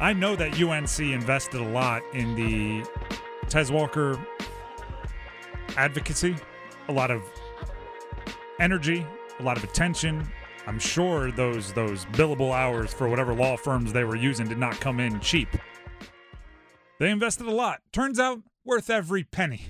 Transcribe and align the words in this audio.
I 0.00 0.12
know 0.12 0.36
that 0.36 0.60
UNC 0.60 1.00
invested 1.00 1.60
a 1.60 1.64
lot 1.68 2.02
in 2.14 2.34
the 2.34 2.88
Tez 3.48 3.72
Walker 3.72 4.18
advocacy, 5.76 6.36
a 6.88 6.92
lot 6.92 7.10
of 7.10 7.22
energy, 8.60 9.04
a 9.40 9.42
lot 9.42 9.56
of 9.56 9.64
attention. 9.64 10.28
I'm 10.66 10.78
sure 10.78 11.30
those 11.32 11.72
those 11.72 12.04
billable 12.06 12.52
hours 12.52 12.92
for 12.92 13.08
whatever 13.08 13.34
law 13.34 13.56
firms 13.56 13.92
they 13.92 14.04
were 14.04 14.16
using 14.16 14.46
did 14.48 14.58
not 14.58 14.78
come 14.80 15.00
in 15.00 15.18
cheap. 15.20 15.48
They 17.00 17.10
invested 17.10 17.46
a 17.46 17.52
lot. 17.52 17.80
Turns 17.92 18.18
out 18.20 18.40
worth 18.64 18.90
every 18.90 19.24
penny. 19.24 19.68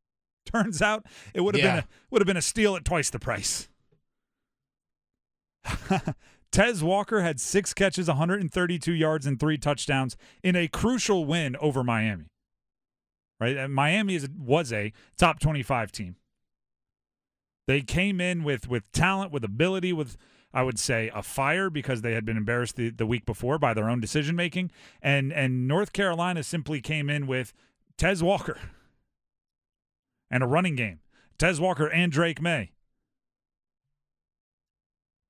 Turns 0.46 0.80
out 0.80 1.04
it 1.34 1.42
would 1.42 1.54
have 1.54 1.62
Yeah. 1.64 1.70
been 1.76 1.84
a, 1.84 1.88
would 2.10 2.22
have 2.22 2.26
been 2.26 2.36
a 2.36 2.42
steal 2.42 2.74
at 2.76 2.84
twice 2.84 3.10
the 3.10 3.18
price. 3.18 3.68
Tez 6.58 6.82
Walker 6.82 7.20
had 7.20 7.38
six 7.38 7.72
catches, 7.72 8.08
132 8.08 8.92
yards, 8.92 9.26
and 9.26 9.38
three 9.38 9.58
touchdowns 9.58 10.16
in 10.42 10.56
a 10.56 10.66
crucial 10.66 11.24
win 11.24 11.54
over 11.60 11.84
Miami. 11.84 12.24
Right, 13.38 13.56
and 13.56 13.72
Miami 13.72 14.16
is 14.16 14.28
was 14.36 14.72
a 14.72 14.92
top 15.16 15.38
25 15.38 15.92
team. 15.92 16.16
They 17.68 17.82
came 17.82 18.20
in 18.20 18.42
with 18.42 18.68
with 18.68 18.90
talent, 18.90 19.30
with 19.30 19.44
ability, 19.44 19.92
with 19.92 20.16
I 20.52 20.64
would 20.64 20.80
say 20.80 21.12
a 21.14 21.22
fire 21.22 21.70
because 21.70 22.02
they 22.02 22.14
had 22.14 22.24
been 22.24 22.36
embarrassed 22.36 22.74
the, 22.74 22.90
the 22.90 23.06
week 23.06 23.24
before 23.24 23.60
by 23.60 23.72
their 23.72 23.88
own 23.88 24.00
decision 24.00 24.34
making, 24.34 24.72
and 25.00 25.32
and 25.32 25.68
North 25.68 25.92
Carolina 25.92 26.42
simply 26.42 26.80
came 26.80 27.08
in 27.08 27.28
with 27.28 27.52
Tez 27.96 28.20
Walker 28.20 28.58
and 30.28 30.42
a 30.42 30.46
running 30.46 30.74
game. 30.74 30.98
Tez 31.38 31.60
Walker 31.60 31.86
and 31.86 32.10
Drake 32.10 32.42
Maye. 32.42 32.72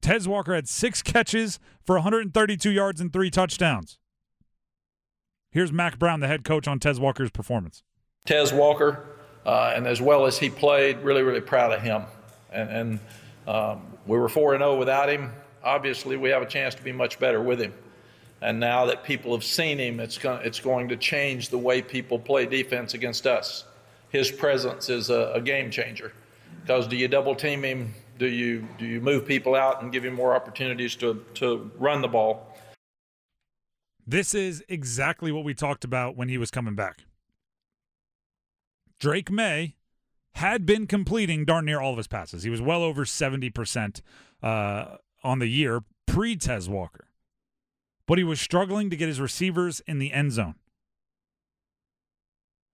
Tez 0.00 0.28
Walker 0.28 0.54
had 0.54 0.68
six 0.68 1.02
catches 1.02 1.58
for 1.84 1.96
132 1.96 2.70
yards 2.70 3.00
and 3.00 3.12
three 3.12 3.30
touchdowns. 3.30 3.98
Here's 5.50 5.72
Mack 5.72 5.98
Brown, 5.98 6.20
the 6.20 6.28
head 6.28 6.44
coach, 6.44 6.68
on 6.68 6.78
Tez 6.78 7.00
Walker's 7.00 7.30
performance. 7.30 7.82
Tez 8.26 8.52
Walker, 8.52 9.06
uh, 9.46 9.72
and 9.74 9.86
as 9.86 10.00
well 10.00 10.26
as 10.26 10.38
he 10.38 10.50
played, 10.50 10.98
really, 10.98 11.22
really 11.22 11.40
proud 11.40 11.72
of 11.72 11.80
him. 11.80 12.02
And, 12.52 12.70
and 12.70 13.00
um, 13.46 13.82
we 14.06 14.18
were 14.18 14.28
4 14.28 14.58
0 14.58 14.76
without 14.76 15.08
him. 15.08 15.32
Obviously, 15.64 16.16
we 16.16 16.28
have 16.30 16.42
a 16.42 16.46
chance 16.46 16.74
to 16.74 16.82
be 16.82 16.92
much 16.92 17.18
better 17.18 17.42
with 17.42 17.60
him. 17.60 17.72
And 18.40 18.60
now 18.60 18.86
that 18.86 19.02
people 19.02 19.32
have 19.32 19.42
seen 19.42 19.78
him, 19.78 19.98
it's, 19.98 20.16
going, 20.16 20.44
it's 20.44 20.60
going 20.60 20.88
to 20.90 20.96
change 20.96 21.48
the 21.48 21.58
way 21.58 21.82
people 21.82 22.18
play 22.18 22.46
defense 22.46 22.94
against 22.94 23.26
us. 23.26 23.64
His 24.10 24.30
presence 24.30 24.88
is 24.88 25.10
a, 25.10 25.32
a 25.34 25.40
game 25.40 25.70
changer. 25.70 26.12
Because 26.60 26.86
do 26.86 26.96
you 26.96 27.08
double 27.08 27.34
team 27.34 27.64
him? 27.64 27.94
Do 28.18 28.26
you, 28.26 28.66
do 28.78 28.84
you 28.84 29.00
move 29.00 29.26
people 29.26 29.54
out 29.54 29.82
and 29.82 29.92
give 29.92 30.04
him 30.04 30.14
more 30.14 30.34
opportunities 30.34 30.96
to, 30.96 31.24
to 31.34 31.70
run 31.78 32.02
the 32.02 32.08
ball? 32.08 32.46
This 34.06 34.34
is 34.34 34.64
exactly 34.68 35.30
what 35.30 35.44
we 35.44 35.54
talked 35.54 35.84
about 35.84 36.16
when 36.16 36.28
he 36.28 36.38
was 36.38 36.50
coming 36.50 36.74
back. 36.74 37.04
Drake 38.98 39.30
Maye 39.30 39.76
had 40.32 40.66
been 40.66 40.86
completing 40.86 41.44
darn 41.44 41.64
near 41.66 41.80
all 41.80 41.92
of 41.92 41.98
his 41.98 42.06
passes. 42.06 42.42
He 42.42 42.50
was 42.50 42.60
well 42.60 42.82
over 42.82 43.04
70% 43.04 44.00
uh, 44.42 44.96
on 45.22 45.38
the 45.38 45.46
year 45.46 45.82
pre 46.06 46.36
Tez 46.36 46.68
Walker. 46.68 47.06
But 48.06 48.18
he 48.18 48.24
was 48.24 48.40
struggling 48.40 48.88
to 48.90 48.96
get 48.96 49.08
his 49.08 49.20
receivers 49.20 49.80
in 49.86 49.98
the 49.98 50.12
end 50.12 50.32
zone. 50.32 50.54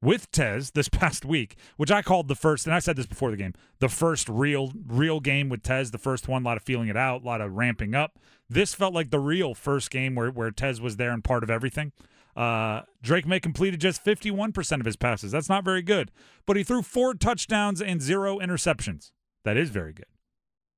With 0.04 0.30
Tez 0.30 0.72
this 0.72 0.90
past 0.90 1.24
week, 1.24 1.56
which 1.78 1.90
I 1.90 2.02
called 2.02 2.28
the 2.28 2.34
first, 2.34 2.66
and 2.66 2.74
I 2.74 2.78
said 2.78 2.96
this 2.96 3.06
before 3.06 3.30
the 3.30 3.38
game, 3.38 3.54
the 3.78 3.88
first 3.88 4.28
real 4.28 4.70
real 4.86 5.18
game 5.18 5.48
with 5.48 5.62
Tez, 5.62 5.92
the 5.92 5.98
first 5.98 6.28
one, 6.28 6.42
a 6.42 6.44
lot 6.44 6.58
of 6.58 6.62
feeling 6.62 6.88
it 6.88 6.96
out, 6.96 7.22
a 7.22 7.26
lot 7.26 7.40
of 7.40 7.54
ramping 7.54 7.94
up. 7.94 8.18
This 8.48 8.74
felt 8.74 8.92
like 8.92 9.08
the 9.08 9.18
real 9.18 9.54
first 9.54 9.90
game 9.90 10.14
where, 10.14 10.30
where 10.30 10.50
Tez 10.50 10.78
was 10.78 10.98
there 10.98 11.10
and 11.10 11.24
part 11.24 11.42
of 11.42 11.48
everything. 11.48 11.92
Uh, 12.36 12.82
Drake 13.02 13.26
Maye 13.26 13.40
completed 13.40 13.80
just 13.80 14.04
51% 14.04 14.80
of 14.80 14.84
his 14.84 14.96
passes. 14.96 15.32
That's 15.32 15.48
not 15.48 15.64
very 15.64 15.80
good. 15.80 16.10
But 16.44 16.58
he 16.58 16.64
threw 16.64 16.82
four 16.82 17.14
touchdowns 17.14 17.80
and 17.80 18.02
zero 18.02 18.38
interceptions. 18.38 19.12
That 19.44 19.56
is 19.56 19.70
very 19.70 19.94
good. 19.94 20.04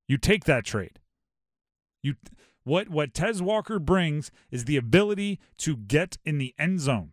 You 0.07 0.19
take 0.19 0.45
that 0.45 0.65
trade. 0.65 1.01
You 2.01 2.15
what 2.63 2.89
what 2.91 3.13
Tez 3.13 3.43
Walker 3.43 3.81
brings 3.81 4.31
is 4.53 4.67
the 4.67 4.77
ability 4.77 5.41
to 5.59 5.77
get 5.77 6.19
in 6.25 6.39
the 6.39 6.55
end 6.59 6.79
zone. 6.79 7.13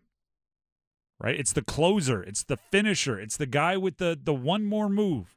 Right? 1.20 1.38
It's 1.38 1.52
the 1.52 1.62
closer, 1.62 2.22
it's 2.22 2.42
the 2.42 2.56
finisher, 2.56 3.18
it's 3.18 3.36
the 3.36 3.46
guy 3.46 3.76
with 3.76 3.98
the 3.98 4.18
the 4.20 4.34
one 4.34 4.64
more 4.64 4.88
move. 4.88 5.36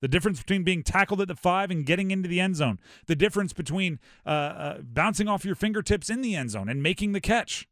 The 0.00 0.08
difference 0.08 0.40
between 0.40 0.64
being 0.64 0.82
tackled 0.82 1.20
at 1.20 1.28
the 1.28 1.34
five 1.34 1.70
and 1.70 1.84
getting 1.84 2.10
into 2.10 2.28
the 2.28 2.40
end 2.40 2.56
zone. 2.56 2.78
The 3.06 3.14
difference 3.14 3.52
between 3.52 4.00
uh, 4.24 4.28
uh, 4.28 4.78
bouncing 4.82 5.28
off 5.28 5.44
your 5.44 5.54
fingertips 5.54 6.08
in 6.08 6.22
the 6.22 6.34
end 6.34 6.50
zone 6.50 6.70
and 6.70 6.82
making 6.82 7.12
the 7.12 7.20
catch. 7.20 7.68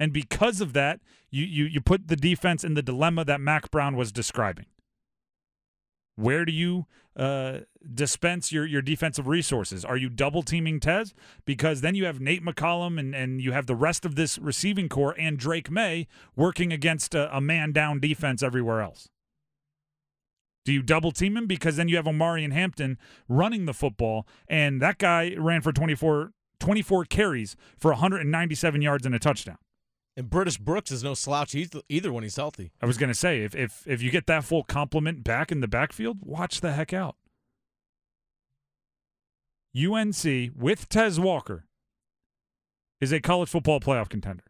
And 0.00 0.12
because 0.12 0.60
of 0.60 0.72
that, 0.72 1.00
you 1.30 1.44
you 1.44 1.64
you 1.66 1.80
put 1.80 2.08
the 2.08 2.16
defense 2.16 2.64
in 2.64 2.74
the 2.74 2.82
dilemma 2.82 3.24
that 3.24 3.40
Mack 3.40 3.70
Brown 3.70 3.94
was 3.94 4.10
describing. 4.10 4.66
Where 6.16 6.44
do 6.44 6.52
you 6.52 6.86
uh, 7.16 7.60
dispense 7.94 8.52
your, 8.52 8.66
your 8.66 8.82
defensive 8.82 9.26
resources? 9.26 9.84
Are 9.84 9.96
you 9.96 10.08
double 10.08 10.42
teaming 10.42 10.80
Tez? 10.80 11.14
Because 11.44 11.80
then 11.80 11.94
you 11.94 12.04
have 12.04 12.20
Nate 12.20 12.44
McCollum 12.44 12.98
and, 12.98 13.14
and 13.14 13.40
you 13.40 13.52
have 13.52 13.66
the 13.66 13.74
rest 13.74 14.04
of 14.04 14.14
this 14.14 14.38
receiving 14.38 14.88
corps 14.88 15.14
and 15.18 15.38
Drake 15.38 15.70
Maye 15.70 16.06
working 16.36 16.72
against 16.72 17.14
a, 17.14 17.34
a 17.34 17.40
man 17.40 17.72
down 17.72 18.00
defense 18.00 18.42
everywhere 18.42 18.80
else. 18.80 19.08
Do 20.64 20.72
you 20.72 20.82
double 20.82 21.10
team 21.10 21.36
him? 21.36 21.46
Because 21.46 21.76
then 21.76 21.88
you 21.88 21.96
have 21.96 22.04
Omarion 22.04 22.52
Hampton 22.52 22.98
running 23.28 23.66
the 23.66 23.74
football, 23.74 24.26
and 24.46 24.80
that 24.80 24.98
guy 24.98 25.34
ran 25.36 25.60
for 25.60 25.72
24, 25.72 26.32
24 26.60 27.04
carries 27.06 27.56
for 27.76 27.90
197 27.90 28.80
yards 28.80 29.04
and 29.04 29.14
a 29.14 29.18
touchdown. 29.18 29.58
And 30.16 30.28
British 30.28 30.58
Brooks 30.58 30.90
is 30.90 31.02
no 31.02 31.14
slouch 31.14 31.54
either, 31.54 32.12
when 32.12 32.22
he's 32.22 32.36
healthy. 32.36 32.72
I 32.82 32.86
was 32.86 32.98
going 32.98 33.08
to 33.08 33.14
say 33.14 33.42
if 33.44 33.54
if 33.54 33.86
if 33.86 34.02
you 34.02 34.10
get 34.10 34.26
that 34.26 34.44
full 34.44 34.62
complement 34.62 35.24
back 35.24 35.50
in 35.50 35.60
the 35.60 35.68
backfield, 35.68 36.18
watch 36.20 36.60
the 36.60 36.72
heck 36.72 36.92
out. 36.92 37.16
UNC 39.74 40.52
with 40.54 40.88
Tez 40.90 41.18
Walker 41.18 41.64
is 43.00 43.10
a 43.10 43.20
college 43.20 43.48
football 43.48 43.80
playoff 43.80 44.10
contender. 44.10 44.44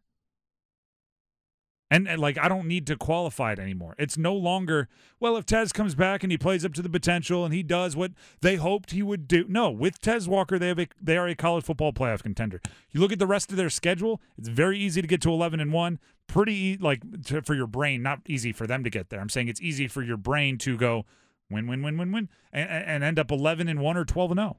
And, 1.92 2.08
and, 2.08 2.22
like 2.22 2.38
I 2.38 2.48
don't 2.48 2.66
need 2.66 2.86
to 2.86 2.97
qualify 2.97 3.53
it 3.53 3.58
anymore. 3.58 3.94
It's 3.98 4.16
no 4.16 4.34
longer 4.34 4.88
well 5.20 5.36
if 5.36 5.44
Tez 5.44 5.72
comes 5.72 5.94
back 5.94 6.22
and 6.22 6.32
he 6.32 6.38
plays 6.38 6.64
up 6.64 6.72
to 6.72 6.80
the 6.80 6.88
potential 6.88 7.44
and 7.44 7.53
he 7.53 7.62
does 7.62 7.94
what 7.94 8.12
they 8.41 8.56
hoped 8.56 8.92
he 8.92 9.03
would 9.03 9.28
do. 9.28 9.44
No, 9.47 9.70
with 9.70 10.00
Tez 10.00 10.26
Walker, 10.26 10.58
they 10.58 10.69
have 10.69 10.78
a, 10.78 10.88
they 10.98 11.19
are 11.19 11.28
a 11.28 11.34
college 11.34 11.64
football 11.64 11.92
playoff 11.92 12.22
contender. 12.22 12.62
You 12.92 13.00
look 13.00 13.12
at 13.12 13.19
the 13.19 13.26
rest 13.26 13.50
of 13.50 13.58
their 13.58 13.69
schedule; 13.69 14.22
it's 14.38 14.48
very 14.48 14.78
easy 14.78 15.02
to 15.02 15.06
get 15.06 15.20
to 15.20 15.31
eleven 15.31 15.60
and 15.60 15.70
one. 15.70 15.98
Pretty 16.28 16.78
like 16.78 17.02
to, 17.25 17.42
for 17.42 17.54
your 17.54 17.66
brain, 17.66 18.02
not 18.02 18.20
easy 18.26 18.52
for 18.52 18.66
them 18.66 18.82
to 18.84 18.91
get 18.91 19.10
there. 19.10 19.20
I'm 19.20 19.28
saying 19.28 19.48
it's 19.48 19.60
easy 19.60 19.86
for 19.86 20.02
your 20.02 20.16
brain 20.16 20.56
to 20.58 20.78
go 20.78 21.04
win, 21.50 21.66
win, 21.66 21.82
win, 21.82 21.98
win, 21.98 22.10
win, 22.10 22.31
and, 22.54 22.70
and 22.70 23.04
end 23.04 23.19
up 23.19 23.31
eleven 23.31 23.69
and 23.69 23.81
one 23.81 23.98
or 23.98 24.06
twelve 24.06 24.31
and 24.31 24.41
zero 24.41 24.56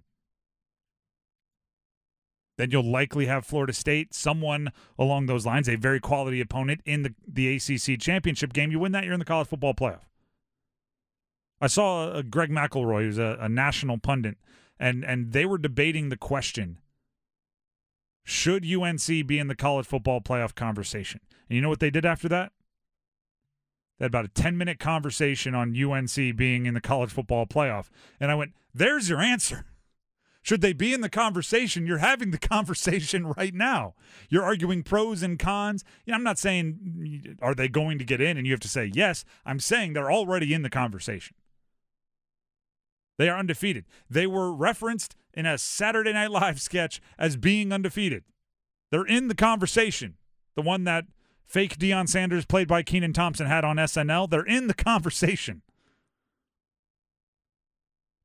then 2.58 2.72
you'll 2.72 2.90
likely 2.90 3.26
have 3.26 3.46
Florida 3.46 3.74
State, 3.74 4.14
someone 4.14 4.72
along 4.98 5.26
those 5.26 5.46
lines, 5.46 5.68
a 5.68 5.76
very 5.76 6.00
quality 6.00 6.40
opponent 6.40 6.82
in 6.86 7.04
the, 7.04 7.14
the 7.28 7.56
ACC 7.56 8.00
championship 8.00 8.54
game. 8.54 8.72
You 8.72 8.80
win 8.80 8.92
that, 8.92 9.04
you're 9.06 9.14
in 9.14 9.20
the 9.20 9.26
college 9.26 9.48
football 9.48 9.74
playoff. 9.74 10.06
I 11.60 11.68
saw 11.68 12.10
uh, 12.10 12.22
Greg 12.24 12.50
McElroy, 12.50 13.04
who's 13.04 13.18
a, 13.18 13.38
a 13.40 13.50
national 13.50 13.98
pundit, 13.98 14.38
and 14.80 15.06
and 15.06 15.32
they 15.32 15.46
were 15.46 15.58
debating 15.58 16.10
the 16.10 16.18
question: 16.18 16.80
Should 18.26 18.66
UNC 18.66 19.06
be 19.26 19.40
in 19.40 19.48
the 19.48 19.56
college 19.56 19.86
football 19.86 20.20
playoff 20.20 20.56
conversation? 20.56 21.22
And 21.48 21.56
you 21.56 21.62
know 21.62 21.70
what 21.70 21.80
they 21.80 21.90
did 21.90 22.06
after 22.06 22.28
that? 22.28 22.52
They 23.98 24.06
had 24.06 24.12
about 24.12 24.26
a 24.26 24.30
10 24.30 24.58
minute 24.58 24.80
conversation 24.80 25.56
on 25.56 25.76
UNC 25.82 26.36
being 26.36 26.66
in 26.66 26.74
the 26.74 26.82
college 26.82 27.12
football 27.12 27.46
playoff. 27.46 27.90
And 28.20 28.30
I 28.30 28.36
went, 28.36 28.54
There's 28.74 29.08
your 29.08 29.22
answer. 29.22 29.66
Should 30.44 30.60
they 30.60 30.74
be 30.74 30.94
in 30.94 31.00
the 31.00 31.10
conversation? 31.10 31.88
You're 31.88 32.00
having 32.00 32.32
the 32.32 32.38
conversation 32.50 33.28
right 33.28 33.54
now. 33.54 33.96
You're 34.30 34.44
arguing 34.44 34.84
pros 34.84 35.24
and 35.24 35.40
cons. 35.40 35.84
You 36.06 36.12
know, 36.12 36.18
I'm 36.18 36.24
not 36.24 36.38
saying 36.38 36.80
mm, 36.84 37.38
are 37.42 37.56
they 37.56 37.70
going 37.70 37.98
to 37.98 38.06
get 38.06 38.22
in 38.22 38.38
and 38.38 38.46
you 38.46 38.54
have 38.54 38.60
to 38.60 38.68
say 38.68 38.92
yes. 38.94 39.24
I'm 39.46 39.60
saying 39.60 39.94
they're 39.94 40.12
already 40.12 40.54
in 40.54 40.62
the 40.62 40.70
conversation. 40.70 41.36
They 43.18 43.30
are 43.30 43.38
undefeated. 43.38 43.86
They 44.10 44.28
were 44.28 44.54
referenced 44.54 45.16
in 45.34 45.46
a 45.46 45.58
Saturday 45.58 46.14
Night 46.14 46.32
Live 46.32 46.60
sketch 46.60 47.02
as 47.18 47.38
being 47.38 47.72
undefeated. 47.72 48.24
They're 48.92 49.06
in 49.06 49.30
the 49.30 49.36
conversation. 49.36 50.16
The 50.56 50.62
one 50.62 50.84
that 50.84 51.06
fake 51.46 51.78
Deion 51.78 52.10
Sanders, 52.10 52.46
played 52.46 52.68
by 52.68 52.84
Kenan 52.84 53.14
Thompson, 53.14 53.48
had 53.48 53.64
on 53.64 53.78
SNL. 53.78 54.30
They're 54.30 54.44
in 54.44 54.68
the 54.68 54.74
conversation. 54.74 55.62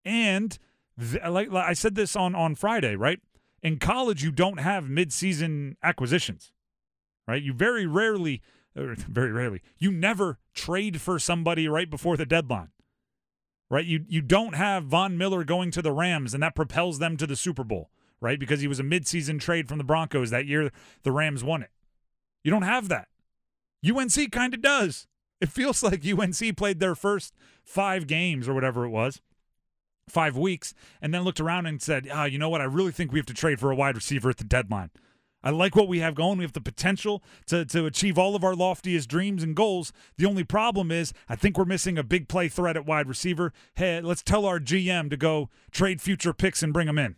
And 0.05 0.59
like, 0.99 1.51
like 1.51 1.53
I 1.53 1.73
said 1.73 1.95
this 1.95 2.17
on 2.17 2.35
on 2.35 2.55
Friday, 2.55 2.97
right? 2.97 3.21
In 3.63 3.79
college, 3.79 4.23
you 4.23 4.31
don't 4.31 4.61
have 4.61 4.85
midseason 4.85 5.77
acquisitions, 5.83 6.53
right? 7.27 7.43
You 7.43 7.53
very 7.53 7.87
rarely, 7.87 8.43
or 8.77 8.91
er, 8.91 8.97
very 9.09 9.33
rarely, 9.33 9.63
you 9.79 9.91
never 9.91 10.39
trade 10.55 11.01
for 11.01 11.19
somebody 11.19 11.69
right 11.69 11.91
before 11.91 12.17
the 12.17 12.27
deadline, 12.27 12.71
right? 13.71 13.85
You 13.85 14.05
you 14.09 14.23
don't 14.23 14.55
have 14.55 14.85
Von 14.85 15.17
Miller 15.17 15.45
going 15.45 15.71
to 15.73 15.83
the 15.83 15.93
Rams 15.93 16.35
and 16.35 16.43
that 16.43 16.55
propels 16.55 16.99
them 16.99 17.17
to 17.17 17.27
the 17.27 17.37
Super 17.37 17.65
Bowl, 17.65 17.91
right? 18.21 18.39
Because 18.39 18.61
he 18.61 18.69
was 18.69 18.81
a 18.81 18.85
midseason 18.85 19.41
trade 19.41 19.69
from 19.69 19.79
the 19.79 19.85
Broncos 19.85 20.31
that 20.31 20.47
year 20.47 20.71
the 21.03 21.13
Rams 21.13 21.45
won 21.45 21.63
it. 21.63 21.71
You 22.43 22.51
don't 22.51 22.63
have 22.63 22.89
that. 22.89 23.09
UNC 23.87 24.33
kind 24.33 24.55
of 24.55 24.63
does. 24.63 25.07
It 25.41 25.49
feels 25.49 25.83
like 25.85 26.05
UNC 26.05 26.57
played 26.57 26.81
their 26.81 26.95
first 26.95 27.35
five 27.63 28.07
games 28.07 28.49
or 28.49 28.55
whatever 28.55 28.85
it 28.85 28.91
was, 28.91 29.21
five 30.11 30.37
weeks, 30.37 30.75
and 31.01 31.13
then 31.13 31.23
looked 31.23 31.41
around 31.41 31.67
and 31.67 31.81
said, 31.81 32.09
ah, 32.13 32.25
you 32.25 32.39
know 32.39 32.49
what? 32.49 32.61
I 32.61 32.65
really 32.65 32.93
think 32.93 33.13
we 33.13 33.19
have 33.19 33.27
to 33.27 33.35
trade 33.35 33.61
for 33.61 33.71
a 33.71 33.77
wide 33.77 33.95
receiver 33.95 34.31
at 34.31 34.39
the 34.39 34.45
deadline. 34.45 34.91
I 35.43 35.51
like 35.51 35.77
what 35.77 35.89
we 35.89 36.01
have 36.01 36.15
going. 36.15 36.39
We 36.39 36.45
have 36.45 36.53
the 36.53 36.61
potential 36.61 37.23
to, 37.47 37.65
to 37.67 37.87
achieve 37.87 38.19
all 38.19 38.35
of 38.35 38.43
our 38.43 38.55
loftiest 38.55 39.09
dreams 39.09 39.43
and 39.43 39.55
goals. 39.55 39.93
The 40.17 40.27
only 40.27 40.45
problem 40.45 40.91
is, 40.91 41.13
I 41.29 41.37
think 41.37 41.57
we're 41.57 41.65
missing 41.65 41.97
a 41.97 42.03
big 42.03 42.29
play 42.29 42.49
threat 42.49 42.77
at 42.77 42.87
wide 42.87 43.09
receiver. 43.09 43.53
Hey, 43.75 44.01
let's 44.01 44.23
tell 44.23 44.45
our 44.45 44.59
GM 44.59 45.11
to 45.11 45.17
go 45.17 45.49
trade 45.71 46.01
future 46.01 46.33
picks 46.33 46.63
and 46.63 46.73
bring 46.73 46.87
them 46.87 46.99
in. 46.99 47.17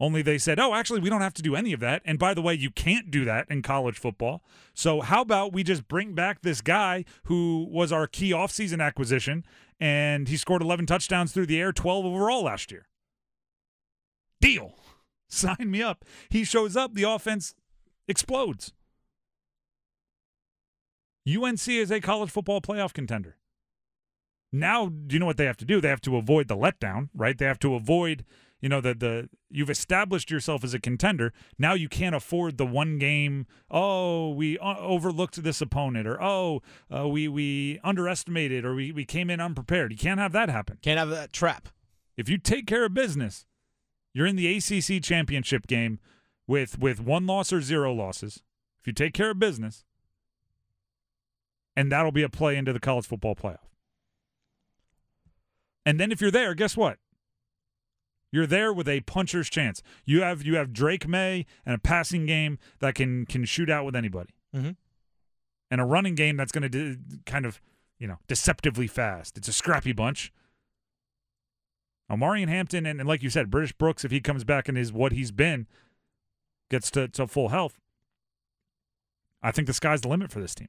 Only 0.00 0.20
they 0.20 0.36
said, 0.36 0.58
oh, 0.58 0.74
actually, 0.74 0.98
we 0.98 1.08
don't 1.08 1.20
have 1.20 1.34
to 1.34 1.42
do 1.42 1.54
any 1.54 1.72
of 1.72 1.78
that. 1.78 2.02
And 2.04 2.18
by 2.18 2.34
the 2.34 2.42
way, 2.42 2.54
you 2.54 2.70
can't 2.70 3.08
do 3.08 3.24
that 3.24 3.46
in 3.48 3.62
college 3.62 4.00
football. 4.00 4.42
So 4.74 5.00
how 5.00 5.22
about 5.22 5.52
we 5.52 5.62
just 5.62 5.86
bring 5.86 6.12
back 6.12 6.42
this 6.42 6.60
guy 6.60 7.04
who 7.24 7.68
was 7.70 7.92
our 7.92 8.08
key 8.08 8.32
offseason 8.32 8.84
acquisition 8.84 9.44
and 9.82 10.28
he 10.28 10.36
scored 10.36 10.62
11 10.62 10.86
touchdowns 10.86 11.32
through 11.32 11.46
the 11.46 11.60
air, 11.60 11.72
12 11.72 12.06
overall 12.06 12.44
last 12.44 12.70
year? 12.70 12.86
Deal. 14.40 14.76
Sign 15.28 15.72
me 15.72 15.82
up. 15.82 16.04
He 16.28 16.44
shows 16.44 16.76
up, 16.76 16.94
the 16.94 17.02
offense 17.02 17.52
explodes. 18.06 18.72
UNC 21.28 21.66
is 21.66 21.90
a 21.90 22.00
college 22.00 22.30
football 22.30 22.60
playoff 22.60 22.92
contender. 22.92 23.38
Now, 24.52 24.86
do 24.86 25.14
you 25.14 25.18
know 25.18 25.26
what 25.26 25.36
they 25.36 25.46
have 25.46 25.56
to 25.56 25.64
do? 25.64 25.80
They 25.80 25.88
have 25.88 26.00
to 26.02 26.16
avoid 26.16 26.46
the 26.46 26.56
letdown, 26.56 27.08
right? 27.12 27.36
They 27.36 27.46
have 27.46 27.58
to 27.60 27.74
avoid 27.74 28.24
you 28.62 28.68
know 28.68 28.80
the 28.80 28.94
the 28.94 29.28
you've 29.50 29.68
established 29.68 30.30
yourself 30.30 30.64
as 30.64 30.72
a 30.72 30.78
contender. 30.78 31.32
Now 31.58 31.74
you 31.74 31.88
can't 31.88 32.14
afford 32.14 32.56
the 32.56 32.64
one 32.64 32.96
game 32.98 33.46
oh 33.70 34.30
we 34.30 34.56
uh, 34.58 34.78
overlooked 34.78 35.42
this 35.42 35.60
opponent 35.60 36.06
or 36.06 36.22
oh 36.22 36.62
uh, 36.94 37.08
we 37.08 37.28
we 37.28 37.80
underestimated 37.84 38.64
or 38.64 38.74
we, 38.74 38.92
we 38.92 39.04
came 39.04 39.28
in 39.28 39.40
unprepared. 39.40 39.90
You 39.92 39.98
can't 39.98 40.20
have 40.20 40.32
that 40.32 40.48
happen. 40.48 40.78
Can't 40.80 40.98
have 40.98 41.10
that 41.10 41.32
trap. 41.32 41.68
if 42.16 42.28
you 42.28 42.38
take 42.38 42.66
care 42.66 42.84
of 42.84 42.94
business 42.94 43.44
you're 44.14 44.26
in 44.26 44.36
the 44.36 44.56
ACC 44.56 45.02
championship 45.02 45.66
game 45.66 45.98
with 46.46 46.78
with 46.78 47.00
one 47.00 47.26
loss 47.26 47.52
or 47.52 47.60
zero 47.60 47.92
losses. 47.92 48.42
If 48.80 48.86
you 48.86 48.92
take 48.92 49.12
care 49.12 49.30
of 49.30 49.38
business 49.38 49.84
and 51.74 51.90
that'll 51.90 52.12
be 52.12 52.22
a 52.22 52.28
play 52.28 52.56
into 52.56 52.72
the 52.72 52.80
college 52.80 53.06
football 53.06 53.34
playoff. 53.34 53.70
And 55.84 55.98
then 55.98 56.12
if 56.12 56.20
you're 56.20 56.30
there 56.30 56.54
guess 56.54 56.76
what 56.76 56.98
you're 58.32 58.46
there 58.46 58.72
with 58.72 58.88
a 58.88 59.00
puncher's 59.02 59.48
chance. 59.48 59.82
You 60.04 60.22
have 60.22 60.42
you 60.42 60.56
have 60.56 60.72
Drake 60.72 61.06
Maye 61.06 61.46
and 61.64 61.74
a 61.74 61.78
passing 61.78 62.26
game 62.26 62.58
that 62.80 62.94
can 62.96 63.26
can 63.26 63.44
shoot 63.44 63.70
out 63.70 63.84
with 63.84 63.94
anybody, 63.94 64.30
Mhm. 64.54 64.76
and 65.70 65.80
a 65.80 65.84
running 65.84 66.14
game 66.16 66.36
that's 66.36 66.50
going 66.50 66.68
to 66.68 66.94
de- 66.96 67.18
kind 67.26 67.46
of 67.46 67.60
you 67.98 68.06
know 68.08 68.18
deceptively 68.26 68.86
fast. 68.88 69.36
It's 69.38 69.48
a 69.48 69.52
scrappy 69.52 69.92
bunch. 69.92 70.32
Omarion 72.10 72.48
Hampton 72.48 72.84
and, 72.84 73.00
and 73.00 73.08
like 73.08 73.22
you 73.22 73.30
said, 73.30 73.50
British 73.50 73.72
Brooks, 73.72 74.04
if 74.04 74.10
he 74.10 74.20
comes 74.20 74.44
back 74.44 74.68
and 74.68 74.76
is 74.76 74.92
what 74.92 75.12
he's 75.12 75.30
been, 75.30 75.66
gets 76.70 76.90
to, 76.90 77.08
to 77.08 77.26
full 77.26 77.48
health. 77.48 77.80
I 79.42 79.50
think 79.50 79.66
the 79.66 79.72
sky's 79.72 80.02
the 80.02 80.08
limit 80.08 80.30
for 80.30 80.40
this 80.40 80.54
team. 80.54 80.68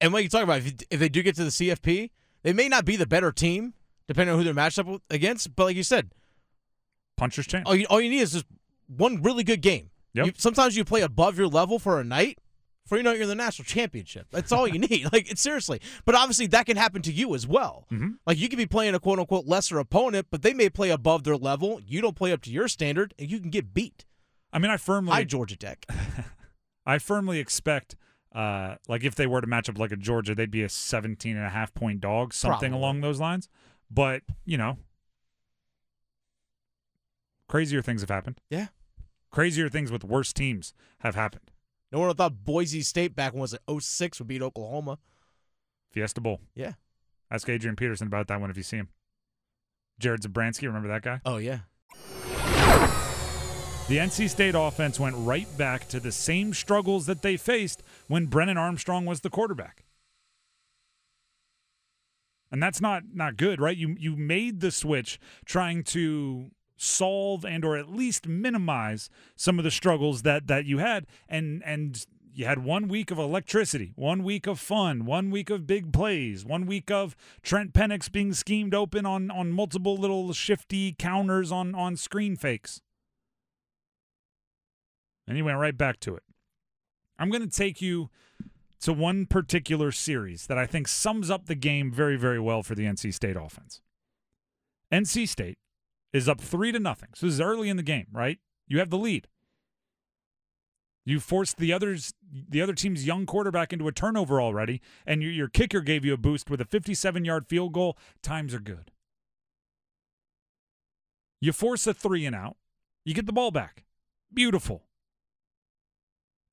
And 0.00 0.12
what 0.12 0.22
you 0.22 0.28
talk 0.28 0.42
about, 0.42 0.58
if, 0.58 0.74
if 0.90 1.00
they 1.00 1.08
do 1.08 1.22
get 1.22 1.36
to 1.36 1.44
the 1.44 1.50
CFP, 1.50 2.10
they 2.42 2.52
may 2.52 2.68
not 2.68 2.84
be 2.84 2.96
the 2.96 3.06
better 3.06 3.32
team, 3.32 3.72
depending 4.08 4.32
on 4.32 4.38
who 4.38 4.44
they're 4.44 4.52
matched 4.52 4.78
up 4.78 4.86
with, 4.86 5.02
against. 5.10 5.54
But 5.56 5.64
like 5.64 5.76
you 5.76 5.82
said, 5.82 6.10
Puncher's 7.16 7.46
chance. 7.46 7.64
all 7.66 7.74
you, 7.76 7.86
all 7.90 8.00
you 8.00 8.10
need 8.10 8.20
is 8.20 8.32
just 8.32 8.46
one 8.88 9.22
really 9.22 9.44
good 9.44 9.60
game. 9.62 9.90
Yep. 10.14 10.26
You, 10.26 10.32
sometimes 10.36 10.76
you 10.76 10.84
play 10.84 11.00
above 11.02 11.38
your 11.38 11.46
level 11.48 11.78
for 11.78 12.00
a 12.00 12.04
night. 12.04 12.38
For 12.86 12.96
you 12.96 13.04
know, 13.04 13.12
you're 13.12 13.22
in 13.22 13.28
the 13.28 13.34
national 13.36 13.64
championship. 13.64 14.26
That's 14.32 14.50
all 14.50 14.66
you 14.66 14.78
need. 14.90 15.12
Like, 15.12 15.30
it's 15.30 15.40
seriously. 15.40 15.80
But 16.04 16.14
obviously, 16.16 16.48
that 16.48 16.66
can 16.66 16.76
happen 16.76 17.00
to 17.02 17.12
you 17.12 17.34
as 17.34 17.46
well. 17.46 17.86
Mhm. 17.92 18.14
Like, 18.26 18.38
you 18.38 18.48
could 18.48 18.56
be 18.58 18.66
playing 18.66 18.94
a 18.94 18.98
quote 19.00 19.18
unquote 19.20 19.46
lesser 19.46 19.78
opponent, 19.78 20.26
but 20.30 20.42
they 20.42 20.52
may 20.52 20.68
play 20.68 20.90
above 20.90 21.22
their 21.22 21.36
level. 21.36 21.80
You 21.86 22.00
don't 22.00 22.16
play 22.16 22.32
up 22.32 22.40
to 22.42 22.50
your 22.50 22.66
standard, 22.68 23.14
and 23.18 23.30
you 23.30 23.38
can 23.38 23.50
get 23.50 23.72
beat. 23.72 24.04
I 24.52 24.58
mean, 24.58 24.70
I 24.70 24.76
firmly 24.78 25.12
Hi, 25.12 25.24
Georgia 25.24 25.56
Tech. 25.56 25.86
I 26.86 26.98
firmly 26.98 27.38
expect, 27.38 27.94
uh, 28.34 28.74
like 28.88 29.04
if 29.04 29.14
they 29.14 29.26
were 29.28 29.40
to 29.40 29.46
match 29.46 29.68
up 29.70 29.78
like 29.78 29.92
a 29.92 29.96
Georgia, 29.96 30.34
they'd 30.34 30.50
be 30.50 30.62
a 30.64 30.68
17 30.68 31.36
and 31.36 31.46
a 31.46 31.50
half 31.50 31.72
point 31.74 32.00
dog, 32.00 32.34
something 32.34 32.70
Probably. 32.70 32.76
along 32.78 33.00
those 33.00 33.20
lines. 33.20 33.48
But, 33.90 34.22
you 34.44 34.58
know, 34.58 34.78
crazier 37.52 37.82
things 37.82 38.00
have 38.00 38.08
happened. 38.08 38.40
Yeah. 38.48 38.68
Crazier 39.30 39.68
things 39.68 39.92
with 39.92 40.04
worse 40.04 40.32
teams 40.32 40.72
have 41.00 41.14
happened. 41.14 41.50
No 41.92 41.98
one 41.98 42.16
thought 42.16 42.46
Boise 42.46 42.80
State 42.80 43.14
back 43.14 43.34
when 43.34 43.42
was 43.42 43.52
it 43.52 43.60
06 43.78 44.18
would 44.18 44.26
beat 44.26 44.40
Oklahoma. 44.40 44.98
Fiesta 45.90 46.22
Bowl. 46.22 46.40
Yeah. 46.54 46.72
Ask 47.30 47.46
Adrian 47.50 47.76
Peterson 47.76 48.06
about 48.06 48.28
that 48.28 48.40
one 48.40 48.48
if 48.48 48.56
you 48.56 48.62
see 48.62 48.78
him. 48.78 48.88
Jared 49.98 50.22
Zabransky, 50.22 50.62
remember 50.62 50.88
that 50.88 51.02
guy? 51.02 51.20
Oh 51.26 51.36
yeah. 51.36 51.58
The 53.88 53.98
NC 53.98 54.30
State 54.30 54.54
offense 54.56 54.98
went 54.98 55.16
right 55.18 55.48
back 55.58 55.88
to 55.88 56.00
the 56.00 56.12
same 56.12 56.54
struggles 56.54 57.04
that 57.04 57.20
they 57.20 57.36
faced 57.36 57.82
when 58.08 58.26
Brennan 58.26 58.56
Armstrong 58.56 59.04
was 59.04 59.20
the 59.20 59.28
quarterback. 59.28 59.84
And 62.50 62.62
that's 62.62 62.80
not 62.80 63.02
not 63.12 63.36
good, 63.36 63.60
right? 63.60 63.76
You 63.76 63.94
you 63.98 64.16
made 64.16 64.60
the 64.60 64.70
switch 64.70 65.20
trying 65.44 65.84
to 65.84 66.50
solve 66.82 67.44
and 67.44 67.64
or 67.64 67.76
at 67.76 67.88
least 67.88 68.26
minimize 68.26 69.08
some 69.36 69.58
of 69.58 69.64
the 69.64 69.70
struggles 69.70 70.22
that 70.22 70.46
that 70.46 70.64
you 70.64 70.78
had 70.78 71.06
and 71.28 71.62
and 71.64 72.06
you 72.34 72.46
had 72.46 72.64
one 72.64 72.88
week 72.88 73.10
of 73.10 73.18
electricity, 73.18 73.92
one 73.94 74.24
week 74.24 74.46
of 74.46 74.58
fun, 74.58 75.04
one 75.04 75.30
week 75.30 75.50
of 75.50 75.66
big 75.66 75.92
plays, 75.92 76.46
one 76.46 76.64
week 76.64 76.90
of 76.90 77.14
Trent 77.42 77.74
Pennix 77.74 78.10
being 78.10 78.32
schemed 78.32 78.74
open 78.74 79.04
on 79.04 79.30
on 79.30 79.52
multiple 79.52 79.96
little 79.96 80.32
shifty 80.32 80.94
counters 80.98 81.52
on 81.52 81.74
on 81.74 81.96
screen 81.96 82.36
fakes. 82.36 82.80
And 85.26 85.36
he 85.36 85.42
went 85.42 85.58
right 85.58 85.76
back 85.76 86.00
to 86.00 86.16
it. 86.16 86.22
I'm 87.18 87.30
going 87.30 87.48
to 87.48 87.56
take 87.56 87.80
you 87.80 88.10
to 88.80 88.92
one 88.92 89.26
particular 89.26 89.92
series 89.92 90.48
that 90.48 90.58
I 90.58 90.66
think 90.66 90.88
sums 90.88 91.30
up 91.30 91.46
the 91.46 91.54
game 91.54 91.92
very, 91.92 92.16
very 92.16 92.40
well 92.40 92.64
for 92.64 92.74
the 92.74 92.84
NC 92.84 93.14
State 93.14 93.36
offense. 93.36 93.80
NC 94.92 95.28
State 95.28 95.58
is 96.12 96.28
up 96.28 96.40
three 96.40 96.72
to 96.72 96.78
nothing. 96.78 97.08
So 97.14 97.26
this 97.26 97.34
is 97.34 97.40
early 97.40 97.68
in 97.68 97.76
the 97.76 97.82
game, 97.82 98.06
right? 98.12 98.38
You 98.68 98.78
have 98.78 98.90
the 98.90 98.98
lead. 98.98 99.28
You 101.04 101.18
forced 101.18 101.56
the 101.56 101.72
others, 101.72 102.14
the 102.30 102.62
other 102.62 102.74
team's 102.74 103.06
young 103.06 103.26
quarterback 103.26 103.72
into 103.72 103.88
a 103.88 103.92
turnover 103.92 104.40
already, 104.40 104.80
and 105.04 105.22
your, 105.22 105.32
your 105.32 105.48
kicker 105.48 105.80
gave 105.80 106.04
you 106.04 106.14
a 106.14 106.16
boost 106.16 106.48
with 106.48 106.60
a 106.60 106.64
57-yard 106.64 107.46
field 107.48 107.72
goal. 107.72 107.98
Times 108.22 108.54
are 108.54 108.60
good. 108.60 108.92
You 111.40 111.52
force 111.52 111.88
a 111.88 111.94
three 111.94 112.24
and 112.24 112.36
out. 112.36 112.56
You 113.04 113.14
get 113.14 113.26
the 113.26 113.32
ball 113.32 113.50
back. 113.50 113.84
Beautiful. 114.32 114.84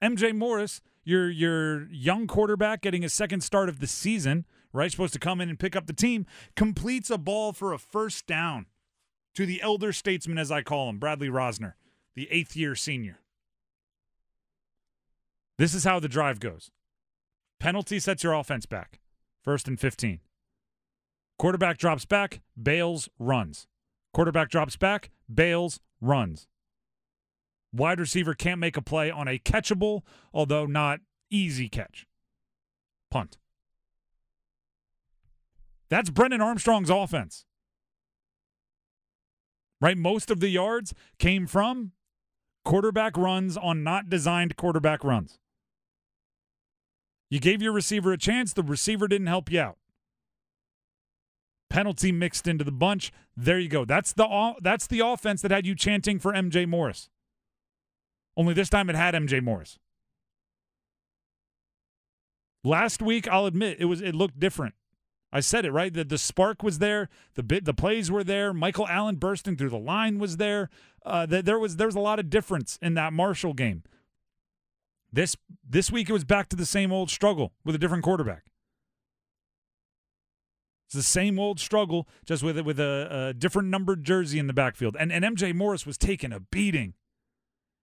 MJ 0.03 0.34
Morris, 0.34 0.81
your 1.03 1.29
your 1.29 1.88
young 1.91 2.25
quarterback 2.25 2.81
getting 2.81 3.03
his 3.03 3.13
second 3.13 3.41
start 3.41 3.69
of 3.69 3.79
the 3.79 3.88
season, 3.88 4.45
right? 4.74 4.89
Supposed 4.89 5.13
to 5.13 5.19
come 5.19 5.41
in 5.41 5.50
and 5.50 5.60
pick 5.60 5.75
up 5.75 5.86
the 5.86 5.93
team, 5.93 6.25
completes 6.55 7.12
a 7.12 7.17
ball 7.19 7.53
for 7.53 7.72
a 7.72 7.77
first 7.77 8.25
down 8.25 8.65
to 9.36 9.45
the 9.45 9.62
elder 9.62 9.93
statesman, 9.93 10.38
as 10.38 10.51
I 10.51 10.62
call 10.62 10.89
him, 10.89 11.00
Bradley 11.00 11.29
Rozner, 11.29 11.74
the 12.15 12.27
eighth 12.31 12.55
year 12.55 12.75
senior. 12.75 13.19
This 15.57 15.74
is 15.74 15.83
how 15.83 16.00
the 16.00 16.07
drive 16.07 16.39
goes. 16.39 16.71
Penalty 17.59 18.00
sets 18.00 18.24
your 18.24 18.33
offense 18.33 18.65
back. 18.65 19.00
First 19.43 19.67
and 19.67 19.79
15. 19.79 20.19
Quarterback 21.38 21.77
drops 21.77 22.05
back, 22.05 22.41
bails, 22.62 23.09
runs. 23.19 23.67
Quarterback 24.13 24.50
drops 24.50 24.75
back, 24.75 25.09
bails, 25.33 25.79
runs. 26.01 26.48
Wide 27.74 28.00
receiver 28.00 28.33
can't 28.33 28.59
make 28.59 28.77
a 28.77 28.81
play 28.81 29.12
on 29.12 29.27
a 29.27 29.38
catchable, 29.38 30.01
although 30.33 30.65
not 30.65 31.00
easy 31.29 31.69
catch. 31.69 32.07
Punt. 33.12 33.38
That's 35.89 36.09
Brennan 36.09 36.41
Armstrong's 36.41 36.89
offense. 36.89 37.45
Right? 39.81 39.98
Most 39.98 40.29
of 40.29 40.39
the 40.39 40.50
yards 40.50 40.93
came 41.17 41.48
from 41.48 41.93
quarterback 42.65 43.17
runs 43.17 43.57
on 43.57 43.83
not 43.83 44.09
designed 44.09 44.57
quarterback 44.57 45.03
runs. 45.03 45.39
You 47.29 47.39
gave 47.39 47.62
your 47.62 47.71
receiver 47.71 48.12
a 48.12 48.17
chance, 48.17 48.53
the 48.53 48.63
receiver 48.63 49.07
didn't 49.07 49.27
help 49.27 49.51
you 49.51 49.59
out. 49.59 49.77
Penalty 51.69 52.12
mixed 52.12 52.48
into 52.48 52.63
the 52.63 52.71
bunch. 52.71 53.12
There 53.38 53.59
you 53.59 53.69
go. 53.69 53.86
That's 53.86 54.12
the 54.12 54.55
that's 54.62 54.88
the 54.88 55.01
offense 55.01 55.41
that 55.43 55.51
had 55.51 55.67
you 55.67 55.75
chanting 55.75 56.19
for 56.19 56.33
MJ 56.33 56.67
Morris. 56.67 57.09
Only 58.36 58.53
this 58.53 58.69
time 58.69 58.89
it 58.89 58.95
had 58.95 59.13
MJ 59.13 59.41
Morris. 59.41 59.77
Last 62.63 63.01
week, 63.01 63.27
I'll 63.27 63.45
admit 63.45 63.77
it 63.79 63.86
was 63.86 64.01
it 64.01 64.15
looked 64.15 64.39
different. 64.39 64.74
I 65.31 65.41
said 65.41 65.65
it 65.65 65.71
right. 65.71 65.93
The 65.93 66.03
the 66.03 66.17
spark 66.17 66.63
was 66.63 66.79
there. 66.79 67.09
The 67.36 67.43
bit 67.43 67.65
the 67.65 67.74
plays 67.74 68.09
were 68.09 68.24
there. 68.24 68.53
Michael 68.53 68.88
Allen 68.88 69.15
bursting 69.15 69.55
through 69.55 69.69
the 69.69 69.77
line 69.77 70.17
was 70.17 70.38
there. 70.38 70.69
Uh, 71.05 71.25
the, 71.25 71.41
there 71.41 71.59
was 71.59 71.75
there 71.75 71.88
was 71.88 71.95
a 71.95 72.00
lot 72.00 72.19
of 72.19 72.29
difference 72.29 72.79
in 72.81 72.95
that 72.95 73.13
Marshall 73.13 73.53
game. 73.53 73.83
This 75.12 75.36
this 75.67 75.91
week 75.91 76.09
it 76.09 76.13
was 76.13 76.25
back 76.25 76.50
to 76.50 76.55
the 76.55 76.65
same 76.65 76.91
old 76.91 77.09
struggle 77.09 77.53
with 77.63 77.75
a 77.75 77.77
different 77.77 78.03
quarterback. 78.03 78.45
It's 80.88 80.95
the 80.95 81.03
same 81.03 81.38
old 81.38 81.59
struggle, 81.59 82.07
just 82.25 82.41
with 82.41 82.59
with 82.62 82.79
a, 82.79 83.27
a 83.29 83.33
different 83.33 83.67
numbered 83.67 84.03
jersey 84.03 84.39
in 84.39 84.48
the 84.48 84.53
backfield. 84.53 84.98
And 85.00 85.12
and 85.12 85.24
MJ 85.24 85.53
Morris 85.53 85.86
was 85.86 85.98
taking 85.98 86.31
a 86.31 86.39
beating. 86.39 86.95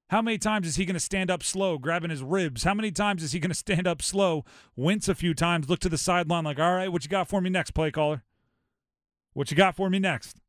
How 0.09 0.23
many 0.23 0.39
times 0.39 0.69
is 0.69 0.77
he 0.77 0.85
going 0.85 0.95
to 0.95 1.01
stand 1.01 1.31
up 1.31 1.43
slow, 1.43 1.79
grabbing 1.79 2.11
his 2.11 2.23
ribs? 2.23 2.63
How 2.63 2.75
many 2.75 2.93
times 2.93 3.25
is 3.25 3.33
he 3.33 3.41
going 3.41 3.51
to 3.51 3.57
stand 3.57 3.89
up 3.89 4.01
slow, 4.01 4.45
wince 4.77 5.09
a 5.09 5.17
few 5.17 5.35
times, 5.35 5.69
look 5.69 5.81
to 5.81 5.89
the 5.89 5.99
sideline 5.99 6.45
like, 6.45 6.61
all 6.61 6.75
right, 6.75 6.93
what 6.93 7.03
you 7.03 7.11
got 7.11 7.29
for 7.29 7.41
me 7.41 7.51
next, 7.51 7.73
play 7.73 7.91
caller? 7.91 8.23
What 9.33 9.51
you 9.51 9.57
got 9.57 9.75
for 9.75 9.91
me 9.91 9.99
next? 9.99 10.41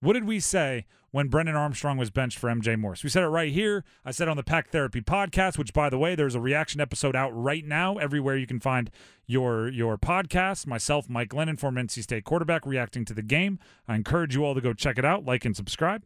What 0.00 0.14
did 0.14 0.24
we 0.24 0.40
say 0.40 0.86
when 1.12 1.28
Brennan 1.28 1.54
Armstrong 1.54 1.98
was 1.98 2.10
benched 2.10 2.38
for 2.38 2.48
MJ 2.48 2.76
Morris? 2.78 3.04
We 3.04 3.10
said 3.10 3.22
it 3.22 3.28
right 3.28 3.52
here. 3.52 3.84
I 4.04 4.10
said 4.10 4.28
on 4.28 4.36
the 4.36 4.42
Pack 4.42 4.70
Therapy 4.70 5.00
podcast, 5.00 5.58
which 5.58 5.72
by 5.72 5.88
the 5.88 5.98
way, 5.98 6.14
there's 6.14 6.34
a 6.34 6.40
reaction 6.40 6.80
episode 6.80 7.14
out 7.14 7.30
right 7.30 7.64
now 7.64 7.98
everywhere 7.98 8.36
you 8.36 8.46
can 8.46 8.58
find 8.58 8.90
your 9.26 9.68
your 9.68 9.96
podcast. 9.96 10.66
Myself, 10.66 11.08
Mike 11.08 11.28
Glennon, 11.28 11.58
former 11.58 11.82
NC 11.82 12.02
State 12.02 12.24
quarterback, 12.24 12.66
reacting 12.66 13.04
to 13.04 13.14
the 13.14 13.22
game. 13.22 13.58
I 13.86 13.94
encourage 13.94 14.34
you 14.34 14.44
all 14.44 14.54
to 14.54 14.60
go 14.60 14.72
check 14.72 14.98
it 14.98 15.04
out, 15.04 15.24
like 15.24 15.44
and 15.44 15.54
subscribe. 15.54 16.02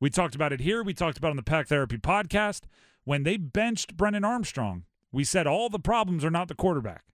We 0.00 0.10
talked 0.10 0.34
about 0.34 0.52
it 0.52 0.60
here. 0.60 0.82
We 0.82 0.94
talked 0.94 1.16
about 1.16 1.30
on 1.30 1.36
the 1.36 1.42
Pack 1.42 1.68
Therapy 1.68 1.96
podcast. 1.96 2.62
When 3.04 3.22
they 3.22 3.36
benched 3.36 3.96
Brennan 3.96 4.24
Armstrong, 4.24 4.84
we 5.12 5.22
said 5.24 5.46
all 5.46 5.68
the 5.68 5.78
problems 5.78 6.24
are 6.24 6.30
not 6.30 6.48
the 6.48 6.54
quarterback. 6.54 7.04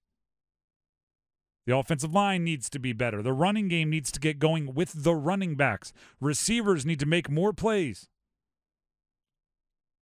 The 1.68 1.76
offensive 1.76 2.14
line 2.14 2.44
needs 2.44 2.70
to 2.70 2.78
be 2.78 2.94
better. 2.94 3.20
The 3.20 3.34
running 3.34 3.68
game 3.68 3.90
needs 3.90 4.10
to 4.12 4.20
get 4.20 4.38
going 4.38 4.72
with 4.72 5.04
the 5.04 5.14
running 5.14 5.54
backs. 5.54 5.92
Receivers 6.18 6.86
need 6.86 6.98
to 6.98 7.04
make 7.04 7.28
more 7.28 7.52
plays. 7.52 8.08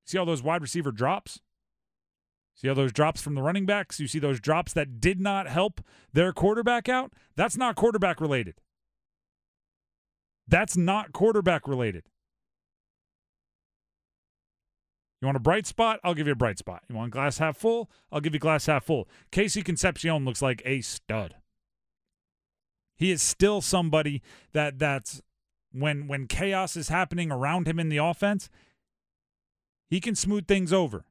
See 0.07 0.17
all 0.17 0.25
those 0.25 0.45
wide 0.45 0.63
receiver 0.63 0.93
drops? 0.93 1.41
See 2.55 2.69
all 2.69 2.77
those 2.77 2.93
drops 2.93 3.21
from 3.21 3.35
the 3.35 3.43
running 3.43 3.67
backs? 3.67 3.99
You 3.99 4.07
see 4.07 4.21
those 4.21 4.39
drops 4.39 4.75
that 4.75 5.01
did 5.01 5.19
not 5.19 5.49
help 5.49 5.81
their 6.13 6.33
quarterback 6.33 6.89
out? 6.89 7.15
That's 7.35 7.57
not 7.57 7.75
quarterback 7.75 8.21
related. 8.21 8.61
That's 10.47 10.77
not 10.77 11.13
quarterback 11.13 11.67
related. 11.67 12.05
You 15.21 15.27
want 15.27 15.37
a 15.37 15.41
bright 15.41 15.67
spot? 15.67 15.99
I'll 16.05 16.15
give 16.15 16.29
you 16.29 16.33
a 16.35 16.37
bright 16.37 16.59
spot. 16.61 16.85
You 16.89 16.95
want 16.95 17.11
glass 17.11 17.39
half 17.39 17.57
full? 17.57 17.91
I'll 18.13 18.21
give 18.21 18.35
you 18.35 18.39
glass 18.39 18.67
half 18.67 18.85
full. 18.85 19.09
KC 19.33 19.65
Concepcion 19.65 20.25
looks 20.25 20.41
like 20.41 20.63
a 20.65 20.81
stud. 20.81 21.35
He 22.97 23.11
is 23.11 23.23
still 23.23 23.61
somebody 23.61 24.23
that 24.53 24.79
that's 24.79 25.23
when 25.73 26.09
when 26.09 26.27
chaos 26.27 26.77
is 26.77 26.89
happening 26.89 27.31
around 27.31 27.69
him 27.69 27.79
in 27.79 27.89
the 27.89 27.99
offense, 27.99 28.49
he 29.89 30.01
can 30.01 30.15
smooth 30.15 30.47
things 30.47 30.73
over. 30.73 31.05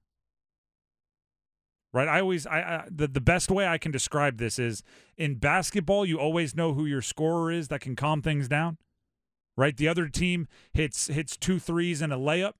Right? 1.94 2.08
I 2.08 2.20
always 2.20 2.46
I, 2.48 2.60
I 2.60 2.88
the 2.92 3.08
the 3.08 3.22
best 3.22 3.50
way 3.50 3.68
I 3.68 3.78
can 3.78 3.92
describe 3.92 4.38
this 4.38 4.60
is 4.60 4.84
in 5.16 5.36
basketball 5.36 6.06
you 6.06 6.20
always 6.20 6.56
know 6.56 6.74
who 6.74 6.86
your 6.86 7.02
scorer 7.02 7.52
is 7.52 7.68
that 7.70 7.82
can 7.82 7.96
calm 7.96 8.22
things 8.22 8.48
down. 8.48 8.78
Right? 9.56 9.78
The 9.78 9.88
other 9.88 10.10
team 10.10 10.48
hits 10.74 11.08
hits 11.08 11.38
two 11.38 11.60
threes 11.60 12.02
and 12.02 12.12
a 12.12 12.18
layup. 12.18 12.54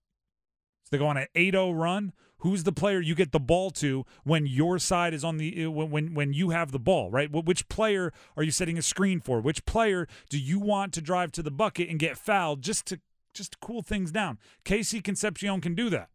So 0.86 0.90
they 0.92 0.98
go 1.00 1.08
on 1.08 1.18
an 1.18 1.28
8-0 1.36 1.78
run. 1.78 2.14
Who's 2.40 2.64
the 2.64 2.72
player 2.72 3.02
you 3.02 3.16
get 3.16 3.32
the 3.32 3.40
ball 3.40 3.72
to 3.72 4.06
when 4.24 4.46
your 4.46 4.78
side 4.78 5.16
is 5.16 5.24
on 5.24 5.38
the 5.38 5.66
uh, 5.66 5.72
when 5.72 6.14
when 6.14 6.34
you 6.34 6.52
have 6.52 6.72
the 6.72 6.80
ball, 6.80 7.10
right? 7.10 7.32
Which 7.32 7.68
player 7.70 8.14
are 8.38 8.44
you 8.44 8.52
setting 8.52 8.78
a 8.78 8.84
screen 8.84 9.20
for? 9.20 9.42
Which 9.42 9.66
player 9.66 10.08
do 10.30 10.38
you 10.38 10.60
want 10.60 10.94
to 10.94 11.02
drive 11.02 11.32
to 11.34 11.42
the 11.42 11.50
bucket 11.50 11.90
and 11.90 11.98
get 11.98 12.18
fouled 12.18 12.62
just 12.62 12.86
to 12.88 13.00
just 13.34 13.54
to 13.54 13.58
cool 13.62 13.82
things 13.82 14.12
down? 14.12 14.38
KC 14.64 15.04
Concepcion 15.04 15.60
can 15.60 15.74
do 15.74 15.90
that. 15.90 16.10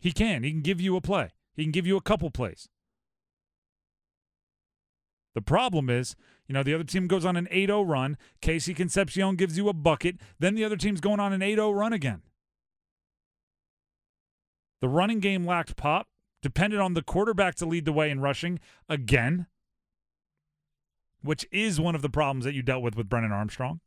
He 0.00 0.10
can. 0.10 0.42
He 0.42 0.50
can 0.50 0.62
give 0.62 0.80
you 0.80 0.96
a 0.96 1.02
play. 1.02 1.30
He 1.54 1.64
can 1.64 1.72
give 1.72 1.86
you 1.86 1.98
a 1.98 2.02
couple 2.02 2.30
plays. 2.30 2.68
The 5.34 5.42
problem 5.42 5.90
is, 5.90 6.16
you 6.46 6.54
know, 6.54 6.62
the 6.62 6.74
other 6.74 6.84
team 6.84 7.08
goes 7.08 7.24
on 7.24 7.36
an 7.36 7.48
8 7.50 7.68
0 7.68 7.82
run. 7.82 8.16
KC 8.40 8.74
Concepcion 8.74 9.36
gives 9.36 9.58
you 9.58 9.68
a 9.68 9.72
bucket. 9.72 10.16
Then 10.38 10.54
the 10.54 10.64
other 10.64 10.76
team's 10.76 11.00
going 11.00 11.20
on 11.20 11.32
an 11.32 11.42
8 11.42 11.56
0 11.56 11.72
run 11.72 11.92
again. 11.92 12.22
The 14.82 14.88
running 14.88 15.20
game 15.20 15.46
lacked 15.46 15.76
pop, 15.76 16.08
depended 16.42 16.80
on 16.80 16.94
the 16.94 17.02
quarterback 17.02 17.54
to 17.54 17.66
lead 17.66 17.84
the 17.84 17.92
way 17.92 18.10
in 18.10 18.20
rushing 18.20 18.58
again, 18.88 19.46
which 21.22 21.46
is 21.52 21.80
one 21.80 21.94
of 21.94 22.02
the 22.02 22.10
problems 22.10 22.44
that 22.44 22.52
you 22.52 22.62
dealt 22.62 22.82
with 22.82 22.96
with 22.96 23.08
Brennan 23.08 23.30
Armstrong. 23.30 23.80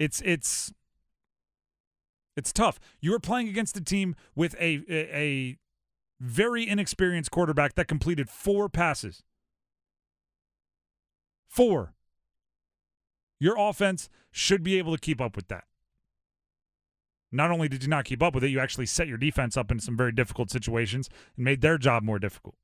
It's 0.00 0.20
it's 0.22 0.72
it's 2.36 2.52
tough. 2.52 2.80
You 3.00 3.12
were 3.12 3.20
playing 3.20 3.48
against 3.48 3.76
a 3.76 3.80
team 3.80 4.16
with 4.34 4.54
a, 4.60 4.82
a, 4.90 5.58
very 6.20 6.68
inexperienced 6.68 7.30
quarterback 7.30 7.74
that 7.76 7.86
completed 7.86 8.28
four 8.28 8.68
passes. 8.68 9.22
Four. 11.48 11.94
Your 13.38 13.56
offense 13.56 14.08
should 14.32 14.64
be 14.64 14.78
able 14.78 14.92
to 14.92 15.00
keep 15.00 15.20
up 15.20 15.36
with 15.36 15.46
that. 15.46 15.64
Not 17.30 17.50
only 17.50 17.68
did 17.68 17.82
you 17.82 17.88
not 17.88 18.04
keep 18.04 18.22
up 18.22 18.34
with 18.34 18.44
it, 18.44 18.50
you 18.50 18.60
actually 18.60 18.86
set 18.86 19.08
your 19.08 19.18
defense 19.18 19.56
up 19.56 19.70
in 19.70 19.80
some 19.80 19.96
very 19.96 20.12
difficult 20.12 20.50
situations 20.50 21.10
and 21.36 21.44
made 21.44 21.60
their 21.60 21.78
job 21.78 22.02
more 22.02 22.18
difficult. 22.18 22.54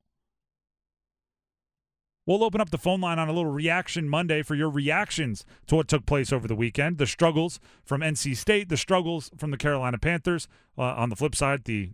We'll 2.26 2.42
open 2.42 2.60
up 2.62 2.70
the 2.70 2.78
phone 2.78 3.02
line 3.02 3.18
on 3.18 3.28
a 3.28 3.34
little 3.34 3.50
reaction 3.50 4.08
Monday 4.08 4.40
for 4.42 4.54
your 4.54 4.70
reactions 4.70 5.44
to 5.66 5.76
what 5.76 5.88
took 5.88 6.06
place 6.06 6.32
over 6.32 6.48
the 6.48 6.54
weekend. 6.54 6.96
The 6.96 7.06
struggles 7.06 7.60
from 7.84 8.00
NC 8.00 8.34
State, 8.36 8.70
the 8.70 8.78
struggles 8.78 9.30
from 9.36 9.50
the 9.50 9.58
Carolina 9.58 9.98
Panthers. 9.98 10.48
Uh, 10.78 10.82
on 10.82 11.10
the 11.10 11.16
flip 11.16 11.34
side, 11.34 11.64
the 11.64 11.90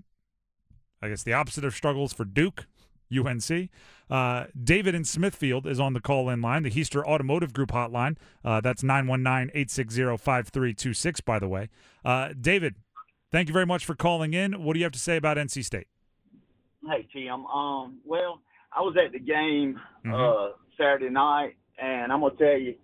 I 1.02 1.08
guess 1.08 1.24
the 1.24 1.32
opposite 1.32 1.64
of 1.64 1.74
struggles 1.74 2.12
for 2.12 2.24
Duke, 2.24 2.66
UNC. 3.16 3.70
Uh, 4.10 4.46
David 4.60 4.94
in 4.94 5.04
Smithfield 5.04 5.66
is 5.66 5.78
on 5.78 5.92
the 5.92 6.00
call 6.00 6.28
in 6.28 6.40
line, 6.40 6.62
the 6.62 6.70
Hiester 6.70 7.04
Automotive 7.04 7.52
Group 7.52 7.70
hotline. 7.70 8.16
Uh, 8.44 8.60
that's 8.60 8.82
919 8.82 9.50
860 9.54 10.16
5326, 10.16 11.20
by 11.20 11.38
the 11.38 11.48
way. 11.48 11.68
Uh, 12.04 12.30
David, 12.38 12.74
thank 13.30 13.48
you 13.48 13.52
very 13.52 13.66
much 13.66 13.84
for 13.84 13.94
calling 13.94 14.34
in. 14.34 14.64
What 14.64 14.74
do 14.74 14.80
you 14.80 14.84
have 14.84 14.92
to 14.92 14.98
say 14.98 15.16
about 15.16 15.36
NC 15.36 15.64
State? 15.64 15.86
Hey, 16.86 17.06
Tim. 17.12 17.46
Um, 17.46 17.98
well, 18.04 18.40
I 18.76 18.80
was 18.80 18.96
at 19.04 19.12
the 19.12 19.18
game 19.18 19.80
mm-hmm. 20.04 20.14
Uh, 20.14 20.56
Saturday 20.76 21.10
night, 21.10 21.56
and 21.80 22.12
I'm 22.12 22.20
going 22.20 22.36
to 22.36 22.44
tell 22.44 22.58
you, 22.58 22.74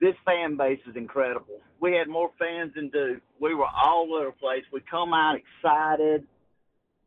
this 0.00 0.14
fan 0.24 0.56
base 0.56 0.80
is 0.88 0.96
incredible. 0.96 1.60
We 1.80 1.92
had 1.92 2.08
more 2.08 2.30
fans 2.38 2.72
than 2.74 2.88
Duke. 2.90 3.22
We 3.40 3.54
were 3.54 3.66
all 3.66 4.08
over 4.14 4.26
the 4.26 4.32
place. 4.32 4.62
We 4.72 4.80
come 4.90 5.12
out 5.12 5.36
excited 5.36 6.26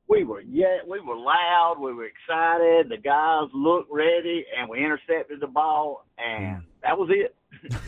we 0.07 0.23
were 0.23 0.41
yeah, 0.41 0.77
we 0.87 0.99
were 0.99 1.17
loud, 1.17 1.77
we 1.79 1.93
were 1.93 2.05
excited. 2.05 2.89
The 2.89 2.97
guys 2.97 3.49
looked 3.53 3.91
ready, 3.91 4.45
and 4.57 4.69
we 4.69 4.79
intercepted 4.79 5.39
the 5.41 5.47
ball, 5.47 6.05
and 6.17 6.63
that 6.81 6.97
was 6.97 7.09
it. 7.11 7.35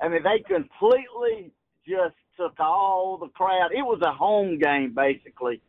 I 0.00 0.08
mean, 0.08 0.22
they 0.22 0.40
completely 0.40 1.52
just 1.86 2.14
took 2.36 2.58
all 2.58 3.18
the 3.18 3.28
crowd. 3.28 3.70
It 3.72 3.82
was 3.82 4.00
a 4.02 4.12
home 4.12 4.58
game 4.58 4.94
basically 4.94 5.60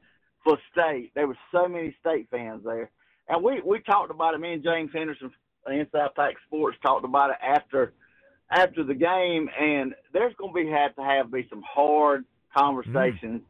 for 0.43 0.57
state. 0.71 1.11
There 1.13 1.27
were 1.27 1.37
so 1.51 1.67
many 1.67 1.95
state 2.01 2.27
fans 2.31 2.63
there, 2.65 2.89
and 3.29 3.43
we 3.43 3.61
we 3.63 3.79
talked 3.79 4.11
about 4.11 4.33
it. 4.33 4.39
Me 4.39 4.53
and 4.53 4.63
James 4.63 4.91
Henderson, 4.91 5.31
Inside 5.67 6.15
Pack 6.15 6.35
Sports, 6.47 6.77
talked 6.83 7.05
about 7.05 7.29
it 7.29 7.37
after 7.43 7.93
after 8.49 8.83
the 8.83 8.95
game, 8.95 9.49
and 9.59 9.93
there's 10.13 10.33
going 10.35 10.53
to 10.53 10.63
be 10.63 10.71
have 10.71 10.95
to 10.95 11.03
have 11.03 11.31
be 11.31 11.45
some 11.49 11.63
hard 11.63 12.25
conversations. 12.55 13.41
Mm 13.41 13.45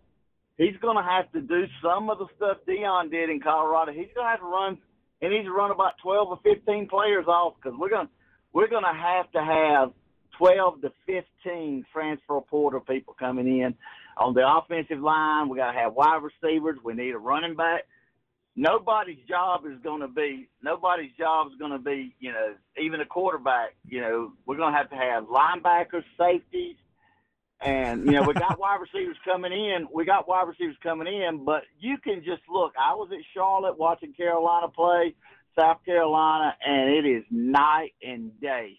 he's 0.57 0.75
going 0.81 0.97
to 0.97 1.03
have 1.03 1.31
to 1.33 1.41
do 1.41 1.65
some 1.81 2.09
of 2.09 2.17
the 2.17 2.27
stuff 2.35 2.57
Deion 2.67 3.11
did 3.11 3.29
in 3.29 3.39
Colorado. 3.39 3.91
He's 3.91 4.09
going 4.15 4.25
to 4.25 4.31
have 4.31 4.39
to 4.39 4.45
run, 4.45 4.77
and 5.21 5.33
he's 5.33 5.45
run 5.49 5.71
about 5.71 5.93
12 6.03 6.27
or 6.29 6.39
15 6.43 6.87
players 6.87 7.25
off 7.27 7.53
because 7.61 7.77
we're 7.79 7.89
going 7.89 8.07
to 8.07 8.11
we're 8.53 8.69
going 8.69 8.83
to 8.83 8.97
have 8.97 9.29
to 9.33 9.43
have 9.43 9.91
12 10.37 10.81
to 10.81 10.91
15 11.05 11.85
transfer 11.91 12.39
portal 12.41 12.79
people 12.79 13.13
coming 13.17 13.47
in 13.47 13.75
on 14.17 14.33
the 14.33 14.47
offensive 14.47 14.99
line. 14.99 15.49
We 15.49 15.57
got 15.57 15.73
to 15.73 15.77
have 15.77 15.93
wide 15.93 16.21
receivers. 16.23 16.77
We 16.83 16.93
need 16.93 17.11
a 17.11 17.17
running 17.17 17.55
back. 17.55 17.81
Nobody's 18.55 19.19
job 19.27 19.65
is 19.65 19.77
going 19.83 19.99
to 19.99 20.07
be 20.07 20.47
nobody's 20.63 21.11
job 21.17 21.47
is 21.51 21.59
going 21.59 21.73
to 21.73 21.79
be 21.79 22.15
you 22.19 22.31
know 22.31 22.53
even 22.81 23.01
a 23.01 23.05
quarterback. 23.05 23.75
You 23.85 23.99
know 23.99 24.31
we're 24.45 24.55
going 24.55 24.71
to 24.71 24.77
have 24.77 24.89
to 24.91 24.95
have 24.95 25.25
linebackers, 25.25 26.05
safeties, 26.17 26.77
and 27.61 28.05
you 28.05 28.11
know, 28.11 28.23
we 28.23 28.33
got 28.33 28.59
wide 28.59 28.79
receivers 28.81 29.17
coming 29.23 29.51
in. 29.51 29.87
We 29.93 30.05
got 30.05 30.27
wide 30.27 30.47
receivers 30.47 30.75
coming 30.83 31.07
in, 31.07 31.45
but 31.45 31.63
you 31.79 31.97
can 31.97 32.23
just 32.23 32.41
look. 32.49 32.73
I 32.79 32.93
was 32.95 33.09
at 33.11 33.23
Charlotte 33.33 33.77
watching 33.77 34.13
Carolina 34.13 34.67
play, 34.67 35.15
South 35.57 35.77
Carolina, 35.85 36.55
and 36.65 36.89
it 36.89 37.05
is 37.05 37.23
night 37.31 37.93
and 38.03 38.39
day. 38.41 38.77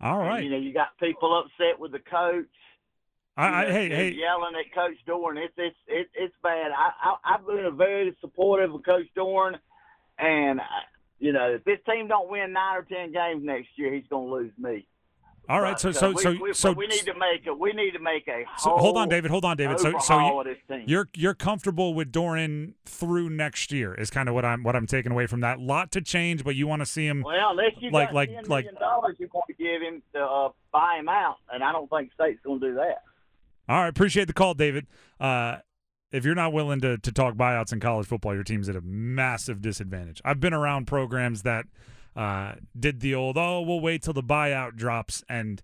All 0.00 0.18
right. 0.18 0.36
And, 0.36 0.44
you 0.44 0.50
know, 0.50 0.58
you 0.58 0.74
got 0.74 0.98
people 0.98 1.38
upset 1.38 1.80
with 1.80 1.92
the 1.92 1.98
coach. 1.98 2.46
I, 3.38 3.48
I 3.48 3.64
know, 3.64 3.72
hey 3.72 3.88
hey. 3.88 4.10
yelling 4.12 4.54
at 4.58 4.74
Coach 4.74 4.96
Doeren. 5.06 5.36
It's 5.36 5.54
it's 5.56 5.76
it's, 5.86 6.10
it's 6.14 6.34
bad. 6.42 6.70
I, 6.70 6.90
I 7.02 7.34
I've 7.34 7.46
been 7.46 7.76
very 7.76 8.16
supportive 8.20 8.72
of 8.72 8.82
Coach 8.82 9.06
Doeren, 9.16 9.56
and 10.18 10.60
I, 10.60 10.64
you 11.18 11.32
know 11.32 11.54
if 11.54 11.64
this 11.64 11.78
team 11.86 12.08
don't 12.08 12.30
win 12.30 12.52
nine 12.52 12.76
or 12.78 12.82
ten 12.82 13.12
games 13.12 13.44
next 13.44 13.68
year, 13.76 13.92
he's 13.92 14.06
going 14.08 14.28
to 14.28 14.34
lose 14.34 14.52
me. 14.58 14.86
All 15.48 15.60
right, 15.60 15.72
But, 15.72 15.80
so 15.80 15.92
so 15.92 16.10
we, 16.10 16.22
so 16.22 16.30
we, 16.40 16.52
so, 16.54 16.72
we 16.72 16.86
need 16.88 17.04
to 17.04 17.14
make 17.14 17.46
a 17.46 17.54
we 17.54 17.72
need 17.72 17.92
to 17.92 18.00
make 18.00 18.26
a 18.26 18.44
so 18.58 18.76
hold 18.76 18.96
on, 18.96 19.08
David. 19.08 19.30
Hold 19.30 19.44
on, 19.44 19.56
David. 19.56 19.78
So 19.78 19.96
so 19.98 20.18
you, 20.18 20.40
of 20.40 20.46
this 20.46 20.56
team. 20.68 20.84
you're 20.86 21.08
you're 21.14 21.34
comfortable 21.34 21.94
with 21.94 22.10
Doeren 22.10 22.74
through 22.84 23.30
next 23.30 23.70
year 23.70 23.94
is 23.94 24.10
kind 24.10 24.28
of 24.28 24.34
what 24.34 24.44
I'm 24.44 24.64
what 24.64 24.74
I'm 24.74 24.86
taking 24.86 25.12
away 25.12 25.26
from 25.26 25.40
that. 25.42 25.60
Lot 25.60 25.92
to 25.92 26.00
change, 26.00 26.42
but 26.42 26.56
you 26.56 26.66
want 26.66 26.80
to 26.82 26.86
see 26.86 27.06
him. 27.06 27.22
well, 27.22 27.50
unless 27.50 27.72
you 27.78 27.90
like- 27.90 28.12
like- 28.12 28.30
like- 28.48 28.64
million 28.64 28.74
dollars 28.74 29.16
you 29.20 29.28
want 29.32 29.44
to 29.48 29.54
give 29.54 29.82
him 29.82 30.02
to 30.14 30.20
uh, 30.20 30.48
buy 30.72 30.96
him 30.98 31.08
out, 31.08 31.36
and 31.52 31.62
I 31.62 31.70
don't 31.72 31.88
think 31.88 32.12
State's 32.14 32.40
going 32.42 32.60
to 32.60 32.68
do 32.70 32.74
that. 32.74 33.02
All 33.68 33.82
right, 33.82 33.88
appreciate 33.88 34.26
the 34.26 34.32
call, 34.32 34.54
David. 34.54 34.86
Uh, 35.20 35.58
if 36.12 36.24
you're 36.24 36.34
not 36.34 36.52
willing 36.52 36.80
to 36.80 36.98
to 36.98 37.12
talk 37.12 37.34
buyouts 37.34 37.72
in 37.72 37.78
college 37.80 38.06
football, 38.06 38.34
your 38.34 38.44
team's 38.44 38.68
at 38.68 38.74
a 38.76 38.80
massive 38.80 39.60
disadvantage. 39.62 40.20
I've 40.24 40.40
been 40.40 40.54
around 40.54 40.86
programs 40.86 41.42
that 41.42 41.66
uh, 42.16 42.54
did 42.78 43.00
the 43.00 43.14
old 43.14 43.36
"oh, 43.36 43.60
we'll 43.60 43.80
wait 43.80 44.02
till 44.02 44.14
the 44.14 44.22
buyout 44.22 44.76
drops," 44.76 45.22
and 45.28 45.62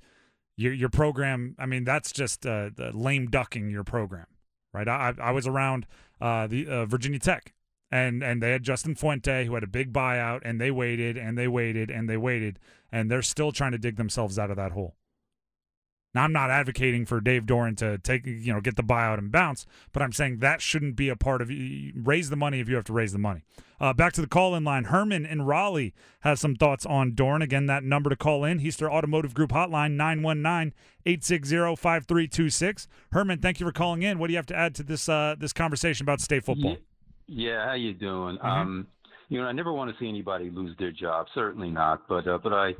your 0.56 0.72
your 0.72 0.90
program. 0.90 1.56
I 1.58 1.66
mean, 1.66 1.84
that's 1.84 2.12
just 2.12 2.46
uh, 2.46 2.70
lame 2.92 3.28
ducking 3.28 3.70
your 3.70 3.84
program, 3.84 4.26
right? 4.72 4.86
I 4.86 5.14
I 5.20 5.30
was 5.30 5.46
around 5.46 5.86
uh, 6.20 6.46
the 6.46 6.66
uh, 6.68 6.86
Virginia 6.86 7.18
Tech, 7.18 7.54
and 7.90 8.22
and 8.22 8.42
they 8.42 8.52
had 8.52 8.62
Justin 8.62 8.94
Fuente 8.94 9.46
who 9.46 9.54
had 9.54 9.62
a 9.62 9.68
big 9.68 9.92
buyout, 9.92 10.42
and 10.44 10.60
they 10.60 10.70
waited 10.70 11.16
and 11.16 11.38
they 11.38 11.48
waited 11.48 11.90
and 11.90 12.08
they 12.08 12.16
waited, 12.16 12.58
and 12.90 13.10
they're 13.10 13.22
still 13.22 13.52
trying 13.52 13.72
to 13.72 13.78
dig 13.78 13.96
themselves 13.96 14.38
out 14.38 14.50
of 14.50 14.56
that 14.56 14.72
hole. 14.72 14.94
Now, 16.14 16.24
I'm 16.24 16.32
not 16.32 16.50
advocating 16.50 17.06
for 17.06 17.20
Dave 17.20 17.44
Doeren 17.46 17.76
to 17.78 17.96
take, 17.98 18.26
you 18.26 18.52
know, 18.52 18.60
get 18.60 18.76
the 18.76 18.82
buyout 18.82 19.18
and 19.18 19.32
bounce, 19.32 19.66
but 19.92 20.02
I'm 20.02 20.12
saying 20.12 20.38
that 20.38 20.60
shouldn't 20.60 20.94
be 20.94 21.08
a 21.08 21.16
part 21.16 21.40
of 21.40 21.50
you. 21.50 21.92
Raise 21.96 22.28
the 22.28 22.36
money 22.36 22.60
if 22.60 22.68
you 22.68 22.74
have 22.76 22.84
to 22.84 22.92
raise 22.92 23.12
the 23.12 23.18
money. 23.18 23.42
Uh, 23.80 23.92
back 23.92 24.12
to 24.12 24.20
the 24.20 24.26
call 24.26 24.54
in 24.54 24.62
line. 24.62 24.84
Herman 24.84 25.26
in 25.26 25.42
Raleigh 25.42 25.94
has 26.20 26.38
some 26.38 26.54
thoughts 26.54 26.86
on 26.86 27.12
Doeren. 27.12 27.42
Again, 27.42 27.66
that 27.66 27.82
number 27.82 28.10
to 28.10 28.16
call 28.16 28.44
in, 28.44 28.60
Hiester 28.60 28.88
Automotive 28.90 29.34
Group 29.34 29.50
hotline 29.50 29.92
919 29.92 30.72
860 31.04 31.76
5326. 31.76 32.88
Herman, 33.10 33.38
thank 33.40 33.58
you 33.58 33.66
for 33.66 33.72
calling 33.72 34.02
in. 34.02 34.18
What 34.18 34.28
do 34.28 34.34
you 34.34 34.38
have 34.38 34.46
to 34.46 34.56
add 34.56 34.74
to 34.76 34.82
this 34.82 35.08
uh, 35.08 35.34
this 35.36 35.52
conversation 35.52 36.04
about 36.04 36.20
state 36.20 36.44
football? 36.44 36.76
Yeah, 37.26 37.50
yeah, 37.50 37.66
how 37.66 37.74
you 37.74 37.92
doing? 37.94 38.36
Mm-hmm. 38.36 38.46
Um, 38.46 38.86
you 39.30 39.40
know, 39.40 39.46
I 39.46 39.52
never 39.52 39.72
want 39.72 39.90
to 39.90 39.98
see 39.98 40.08
anybody 40.08 40.50
lose 40.50 40.76
their 40.78 40.92
job. 40.92 41.26
Certainly 41.34 41.70
not. 41.70 42.06
But 42.06 42.28
uh, 42.28 42.38
but 42.38 42.52
I, 42.52 42.74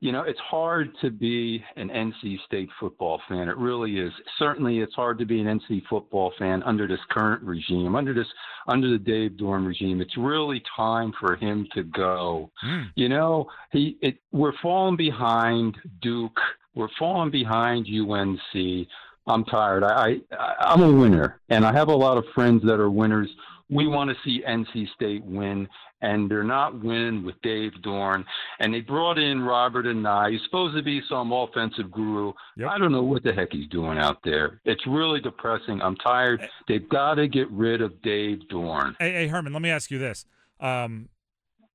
you 0.00 0.12
know, 0.12 0.22
it's 0.22 0.40
hard 0.40 0.90
to 1.00 1.10
be 1.10 1.64
an 1.76 1.88
NC 1.88 2.36
State 2.44 2.68
football 2.78 3.20
fan. 3.28 3.48
It 3.48 3.56
really 3.56 3.98
is. 3.98 4.12
Certainly, 4.38 4.80
it's 4.80 4.94
hard 4.94 5.18
to 5.18 5.24
be 5.24 5.40
an 5.40 5.58
NC 5.58 5.82
football 5.88 6.32
fan 6.38 6.62
under 6.64 6.86
this 6.86 7.00
current 7.10 7.42
regime, 7.42 7.96
under 7.96 8.12
this 8.12 8.26
under 8.68 8.90
the 8.90 8.98
Dave 8.98 9.32
Doeren 9.32 9.66
regime. 9.66 10.02
It's 10.02 10.16
really 10.18 10.62
time 10.76 11.12
for 11.18 11.36
him 11.36 11.66
to 11.74 11.82
go. 11.82 12.50
Mm. 12.64 12.90
You 12.94 13.08
know, 13.08 13.46
he 13.72 13.96
it, 14.02 14.18
we're 14.32 14.52
falling 14.60 14.96
behind 14.96 15.76
Duke. 16.02 16.38
We're 16.74 16.88
falling 16.98 17.30
behind 17.30 17.86
UNC. 17.88 18.86
I'm 19.26 19.44
tired. 19.46 19.82
I, 19.82 20.18
I 20.38 20.54
I'm 20.60 20.82
a 20.82 20.92
winner, 20.92 21.40
and 21.48 21.64
I 21.64 21.72
have 21.72 21.88
a 21.88 21.96
lot 21.96 22.18
of 22.18 22.24
friends 22.34 22.62
that 22.66 22.80
are 22.80 22.90
winners. 22.90 23.30
We 23.68 23.88
want 23.88 24.10
to 24.10 24.16
see 24.24 24.42
NC 24.48 24.86
State 24.94 25.24
win, 25.24 25.68
and 26.00 26.30
they're 26.30 26.44
not 26.44 26.82
winning 26.82 27.24
with 27.24 27.34
Dave 27.42 27.72
Doeren. 27.82 28.24
And 28.60 28.72
they 28.72 28.80
brought 28.80 29.18
in 29.18 29.42
Robert 29.42 29.86
Anae. 29.86 30.32
He's 30.32 30.40
supposed 30.44 30.76
to 30.76 30.82
be 30.82 31.00
some 31.08 31.32
offensive 31.32 31.90
guru. 31.90 32.32
Yep. 32.56 32.68
I 32.70 32.78
don't 32.78 32.92
know 32.92 33.02
what 33.02 33.22
the 33.24 33.32
heck 33.32 33.48
he's 33.50 33.68
doing 33.68 33.98
out 33.98 34.18
there. 34.24 34.60
It's 34.64 34.86
really 34.86 35.20
depressing. 35.20 35.82
I'm 35.82 35.96
tired. 35.96 36.48
They've 36.68 36.88
got 36.88 37.14
to 37.14 37.26
get 37.26 37.50
rid 37.50 37.82
of 37.82 38.00
Dave 38.02 38.38
Doeren. 38.50 38.94
Hey, 38.98 39.12
hey, 39.12 39.26
Herman, 39.28 39.52
let 39.52 39.62
me 39.62 39.70
ask 39.70 39.90
you 39.90 39.98
this. 39.98 40.26
Um, 40.60 41.08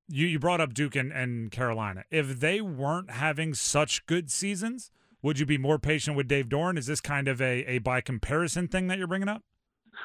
you, 0.07 0.27
you 0.27 0.39
brought 0.39 0.62
up 0.62 0.74
Duke 0.74 0.95
and, 0.95 1.12
and 1.12 1.51
Carolina. 1.51 2.03
If 2.12 2.39
they 2.39 2.62
weren't 2.62 3.12
having 3.12 3.53
such 3.53 4.05
good 4.05 4.31
seasons, 4.31 4.91
would 5.21 5.39
you 5.39 5.45
be 5.45 5.57
more 5.57 5.79
patient 5.79 6.17
with 6.17 6.27
Dave 6.27 6.50
Doeren? 6.50 6.77
Is 6.77 6.88
this 6.88 7.01
kind 7.01 7.27
of 7.27 7.41
a, 7.41 7.63
a 7.65 7.77
by 7.79 8.01
comparison 8.01 8.67
thing 8.67 8.88
that 8.88 8.97
you're 8.97 9.08
bringing 9.08 9.30
up? 9.30 9.43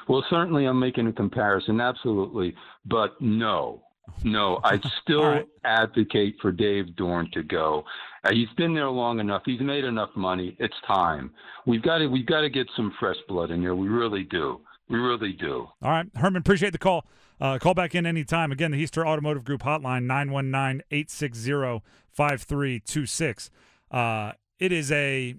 Well, 0.07 0.23
certainly 0.29 0.65
I'm 0.65 0.79
making 0.79 1.07
a 1.07 1.13
comparison, 1.13 1.81
absolutely. 1.81 2.55
But 2.85 3.19
no, 3.21 3.81
no, 4.23 4.59
I'd 4.63 4.83
still 5.03 5.23
right. 5.23 5.45
advocate 5.63 6.35
for 6.41 6.51
Dave 6.51 6.85
Doeren 6.97 7.31
to 7.33 7.43
go. 7.43 7.83
Uh, 8.23 8.31
he's 8.31 8.47
been 8.57 8.73
there 8.73 8.89
long 8.89 9.19
enough. 9.19 9.43
He's 9.45 9.61
made 9.61 9.83
enough 9.83 10.09
money. 10.15 10.55
It's 10.59 10.75
time. 10.85 11.31
We've 11.65 11.81
got 11.81 11.99
to 11.99 12.07
we've 12.07 12.25
got 12.25 12.41
to 12.41 12.49
get 12.49 12.67
some 12.75 12.93
fresh 12.99 13.17
blood 13.27 13.51
in 13.51 13.61
here. 13.61 13.75
We 13.75 13.87
really 13.87 14.23
do. 14.23 14.61
We 14.89 14.97
really 14.99 15.33
do. 15.33 15.67
All 15.81 15.91
right, 15.91 16.05
Herman, 16.15 16.39
appreciate 16.39 16.71
the 16.71 16.77
call. 16.77 17.05
Uh, 17.39 17.59
call 17.59 17.73
back 17.75 17.93
in 17.93 18.05
anytime. 18.05 18.51
Again, 18.51 18.71
the 18.71 18.81
Hiester 18.83 19.05
Automotive 19.05 19.43
Group 19.43 19.61
hotline, 19.61 20.03
919 20.03 20.81
860 20.89 21.83
5326. 22.11 23.49
Uh, 23.91 24.31
It 24.59 24.71
is 24.71 24.91
a 24.91 25.35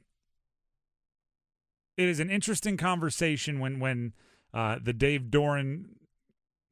it 1.97 2.09
is 2.09 2.21
an 2.21 2.31
interesting 2.31 2.77
conversation 2.77 3.59
when 3.59 3.81
when 3.81 4.13
uh, 4.55 4.79
the 4.83 4.93
Dave 4.93 5.25
Doeren 5.31 5.85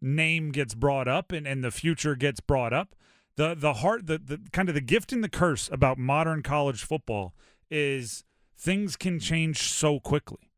name 0.01 0.51
gets 0.53 0.75
brought 0.75 1.09
up 1.09 1.33
and, 1.33 1.47
and 1.47 1.65
the 1.65 1.71
future 1.71 2.15
gets 2.15 2.41
brought 2.41 2.73
up. 2.73 2.95
The 3.37 3.55
the 3.55 3.75
heart 3.75 4.07
the, 4.07 4.19
the 4.19 4.41
kind 4.53 4.69
of 4.69 4.75
the 4.75 4.81
gift 4.81 5.13
and 5.13 5.23
the 5.23 5.29
curse 5.29 5.69
about 5.71 5.99
modern 5.99 6.43
college 6.43 6.83
football 6.85 7.35
is 7.71 8.25
things 8.57 8.97
can 8.97 9.19
change 9.21 9.59
so 9.63 10.01
quickly. 10.01 10.51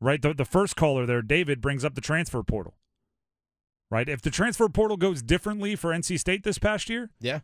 Right? 0.00 0.20
The 0.22 0.32
the 0.34 0.44
first 0.44 0.76
caller 0.76 1.06
there, 1.06 1.22
David, 1.22 1.60
brings 1.60 1.84
up 1.84 1.94
the 1.94 2.00
transfer 2.00 2.42
portal. 2.42 2.74
Right? 3.90 4.08
If 4.08 4.22
the 4.22 4.30
transfer 4.30 4.68
portal 4.68 4.96
goes 4.96 5.22
differently 5.22 5.76
for 5.76 5.90
NC 5.90 6.18
State 6.18 6.42
this 6.44 6.58
past 6.58 6.88
year, 6.88 7.10
Yeah. 7.20 7.40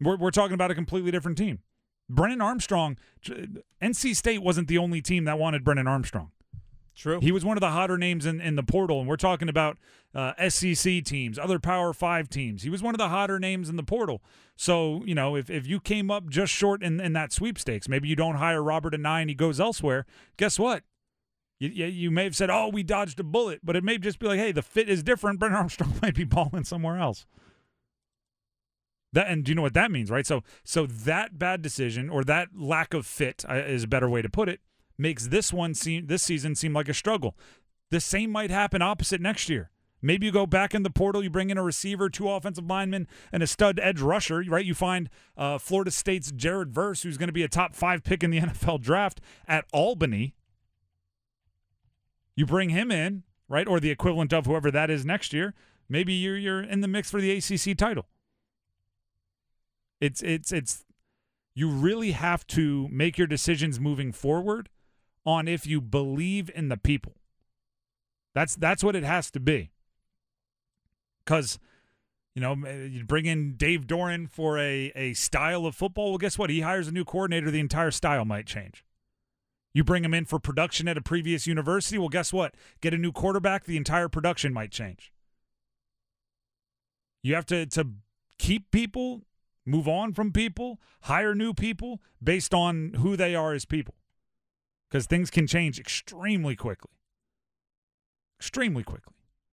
we're, 0.00 0.16
we're 0.16 0.30
talking 0.30 0.54
about 0.54 0.70
a 0.70 0.74
completely 0.74 1.10
different 1.10 1.38
team. 1.38 1.60
Brennan 2.08 2.40
Armstrong, 2.40 2.98
NC 3.82 4.14
State 4.16 4.42
wasn't 4.42 4.68
the 4.68 4.78
only 4.78 5.00
team 5.00 5.24
that 5.24 5.38
wanted 5.38 5.64
Brennan 5.64 5.86
Armstrong. 5.86 6.32
True. 6.96 7.18
He 7.20 7.32
was 7.32 7.44
one 7.44 7.56
of 7.56 7.60
the 7.60 7.70
hotter 7.70 7.98
names 7.98 8.24
in, 8.24 8.40
in 8.40 8.54
the 8.54 8.62
portal, 8.62 9.00
and 9.00 9.08
we're 9.08 9.16
talking 9.16 9.48
about 9.48 9.78
uh, 10.14 10.32
SEC 10.48 11.02
teams, 11.04 11.38
other 11.38 11.58
Power 11.58 11.92
Five 11.92 12.28
teams. 12.28 12.62
He 12.62 12.70
was 12.70 12.82
one 12.82 12.94
of 12.94 12.98
the 12.98 13.08
hotter 13.08 13.40
names 13.40 13.68
in 13.68 13.76
the 13.76 13.82
portal. 13.82 14.22
So, 14.56 15.02
you 15.04 15.14
know, 15.14 15.34
if, 15.34 15.50
if 15.50 15.66
you 15.66 15.80
came 15.80 16.10
up 16.10 16.28
just 16.28 16.52
short 16.52 16.84
in, 16.84 17.00
in 17.00 17.12
that 17.14 17.32
sweepstakes, 17.32 17.88
maybe 17.88 18.08
you 18.08 18.14
don't 18.14 18.36
hire 18.36 18.62
Robert 18.62 18.94
Anae, 18.94 19.28
he 19.28 19.34
goes 19.34 19.58
elsewhere. 19.58 20.06
Guess 20.36 20.58
what? 20.58 20.84
You, 21.58 21.68
you, 21.68 22.10
may 22.10 22.24
have 22.24 22.36
said, 22.36 22.50
oh, 22.50 22.68
we 22.68 22.82
dodged 22.82 23.18
a 23.18 23.24
bullet, 23.24 23.60
but 23.64 23.74
it 23.74 23.82
may 23.82 23.98
just 23.98 24.18
be 24.18 24.26
like, 24.26 24.38
hey, 24.38 24.52
the 24.52 24.62
fit 24.62 24.88
is 24.88 25.02
different. 25.02 25.38
Brennan 25.38 25.56
Armstrong 25.56 25.94
might 26.02 26.14
be 26.14 26.24
balling 26.24 26.64
somewhere 26.64 26.98
else. 26.98 27.26
That 29.12 29.28
and 29.28 29.44
do 29.44 29.52
you 29.52 29.54
know 29.54 29.62
what 29.62 29.74
that 29.74 29.92
means, 29.92 30.10
right? 30.10 30.26
So 30.26 30.42
so 30.64 30.86
that 30.86 31.38
bad 31.38 31.62
decision 31.62 32.10
or 32.10 32.24
that 32.24 32.48
lack 32.56 32.94
of 32.94 33.06
fit 33.06 33.44
uh, 33.48 33.54
is 33.54 33.84
a 33.84 33.88
better 33.88 34.08
way 34.08 34.22
to 34.22 34.28
put 34.28 34.48
it 34.48 34.60
makes 34.98 35.28
this 35.28 35.52
one 35.52 35.74
seem 35.74 36.06
this 36.06 36.22
season 36.22 36.54
seem 36.54 36.72
like 36.72 36.88
a 36.88 36.94
struggle. 36.94 37.36
The 37.90 38.00
same 38.00 38.30
might 38.30 38.50
happen 38.50 38.82
opposite 38.82 39.20
next 39.20 39.48
year. 39.48 39.70
Maybe 40.04 40.26
you 40.26 40.32
go 40.32 40.46
back 40.46 40.74
in 40.74 40.82
the 40.82 40.90
portal, 40.90 41.24
you 41.24 41.30
bring 41.30 41.48
in 41.48 41.56
a 41.56 41.62
receiver, 41.62 42.10
two 42.10 42.28
offensive 42.28 42.66
linemen, 42.66 43.08
and 43.32 43.42
a 43.42 43.46
stud 43.46 43.80
edge 43.82 44.02
rusher, 44.02 44.44
right? 44.46 44.64
You 44.64 44.74
find 44.74 45.08
uh, 45.34 45.56
Florida 45.56 45.90
State's 45.90 46.30
Jared 46.30 46.74
Verse, 46.74 47.02
who's 47.02 47.16
going 47.16 47.28
to 47.28 47.32
be 47.32 47.42
a 47.42 47.48
top 47.48 47.74
five 47.74 48.04
pick 48.04 48.22
in 48.22 48.30
the 48.30 48.40
NFL 48.42 48.82
draft 48.82 49.22
at 49.48 49.64
Albany. 49.72 50.34
You 52.36 52.44
bring 52.44 52.68
him 52.68 52.90
in, 52.90 53.22
right, 53.48 53.66
or 53.66 53.80
the 53.80 53.90
equivalent 53.90 54.34
of 54.34 54.44
whoever 54.44 54.70
that 54.70 54.90
is 54.90 55.06
next 55.06 55.32
year. 55.32 55.54
Maybe 55.88 56.12
you're 56.12 56.36
you're 56.36 56.62
in 56.62 56.82
the 56.82 56.88
mix 56.88 57.10
for 57.10 57.20
the 57.20 57.30
ACC 57.30 57.76
title. 57.76 58.06
It's 60.02 60.22
it's 60.22 60.52
it's 60.52 60.84
you 61.54 61.70
really 61.70 62.10
have 62.10 62.46
to 62.48 62.88
make 62.90 63.16
your 63.16 63.26
decisions 63.26 63.80
moving 63.80 64.12
forward 64.12 64.68
on 65.24 65.48
if 65.48 65.66
you 65.66 65.80
believe 65.80 66.50
in 66.54 66.68
the 66.68 66.76
people. 66.76 67.14
That's 68.34 68.56
that's 68.56 68.82
what 68.82 68.96
it 68.96 69.04
has 69.04 69.30
to 69.32 69.40
be. 69.40 69.70
Cuz 71.26 71.58
you 72.34 72.42
know, 72.42 72.54
you 72.66 73.04
bring 73.04 73.26
in 73.26 73.54
Dave 73.56 73.86
Doeren 73.86 74.28
for 74.28 74.58
a 74.58 74.92
a 74.96 75.14
style 75.14 75.66
of 75.66 75.76
football. 75.76 76.10
Well, 76.10 76.18
guess 76.18 76.36
what? 76.36 76.50
He 76.50 76.60
hires 76.62 76.88
a 76.88 76.92
new 76.92 77.04
coordinator, 77.04 77.50
the 77.50 77.60
entire 77.60 77.92
style 77.92 78.24
might 78.24 78.46
change. 78.46 78.84
You 79.72 79.82
bring 79.82 80.04
him 80.04 80.14
in 80.14 80.24
for 80.24 80.38
production 80.38 80.86
at 80.88 80.96
a 80.96 81.02
previous 81.02 81.46
university. 81.46 81.98
Well, 81.98 82.08
guess 82.08 82.32
what? 82.32 82.54
Get 82.80 82.94
a 82.94 82.98
new 82.98 83.12
quarterback, 83.12 83.64
the 83.64 83.76
entire 83.76 84.08
production 84.08 84.52
might 84.52 84.70
change. 84.70 85.12
You 87.22 87.34
have 87.34 87.46
to 87.46 87.66
to 87.66 87.90
keep 88.38 88.70
people 88.70 89.22
move 89.66 89.88
on 89.88 90.12
from 90.12 90.32
people, 90.32 90.80
hire 91.02 91.34
new 91.34 91.54
people 91.54 92.00
based 92.22 92.52
on 92.52 92.94
who 92.94 93.16
they 93.16 93.34
are 93.34 93.52
as 93.52 93.64
people. 93.64 93.94
Because 94.94 95.06
things 95.06 95.28
can 95.28 95.48
change 95.48 95.80
extremely 95.80 96.54
quickly. 96.54 96.92
Extremely 98.38 98.84
quickly. 98.84 99.13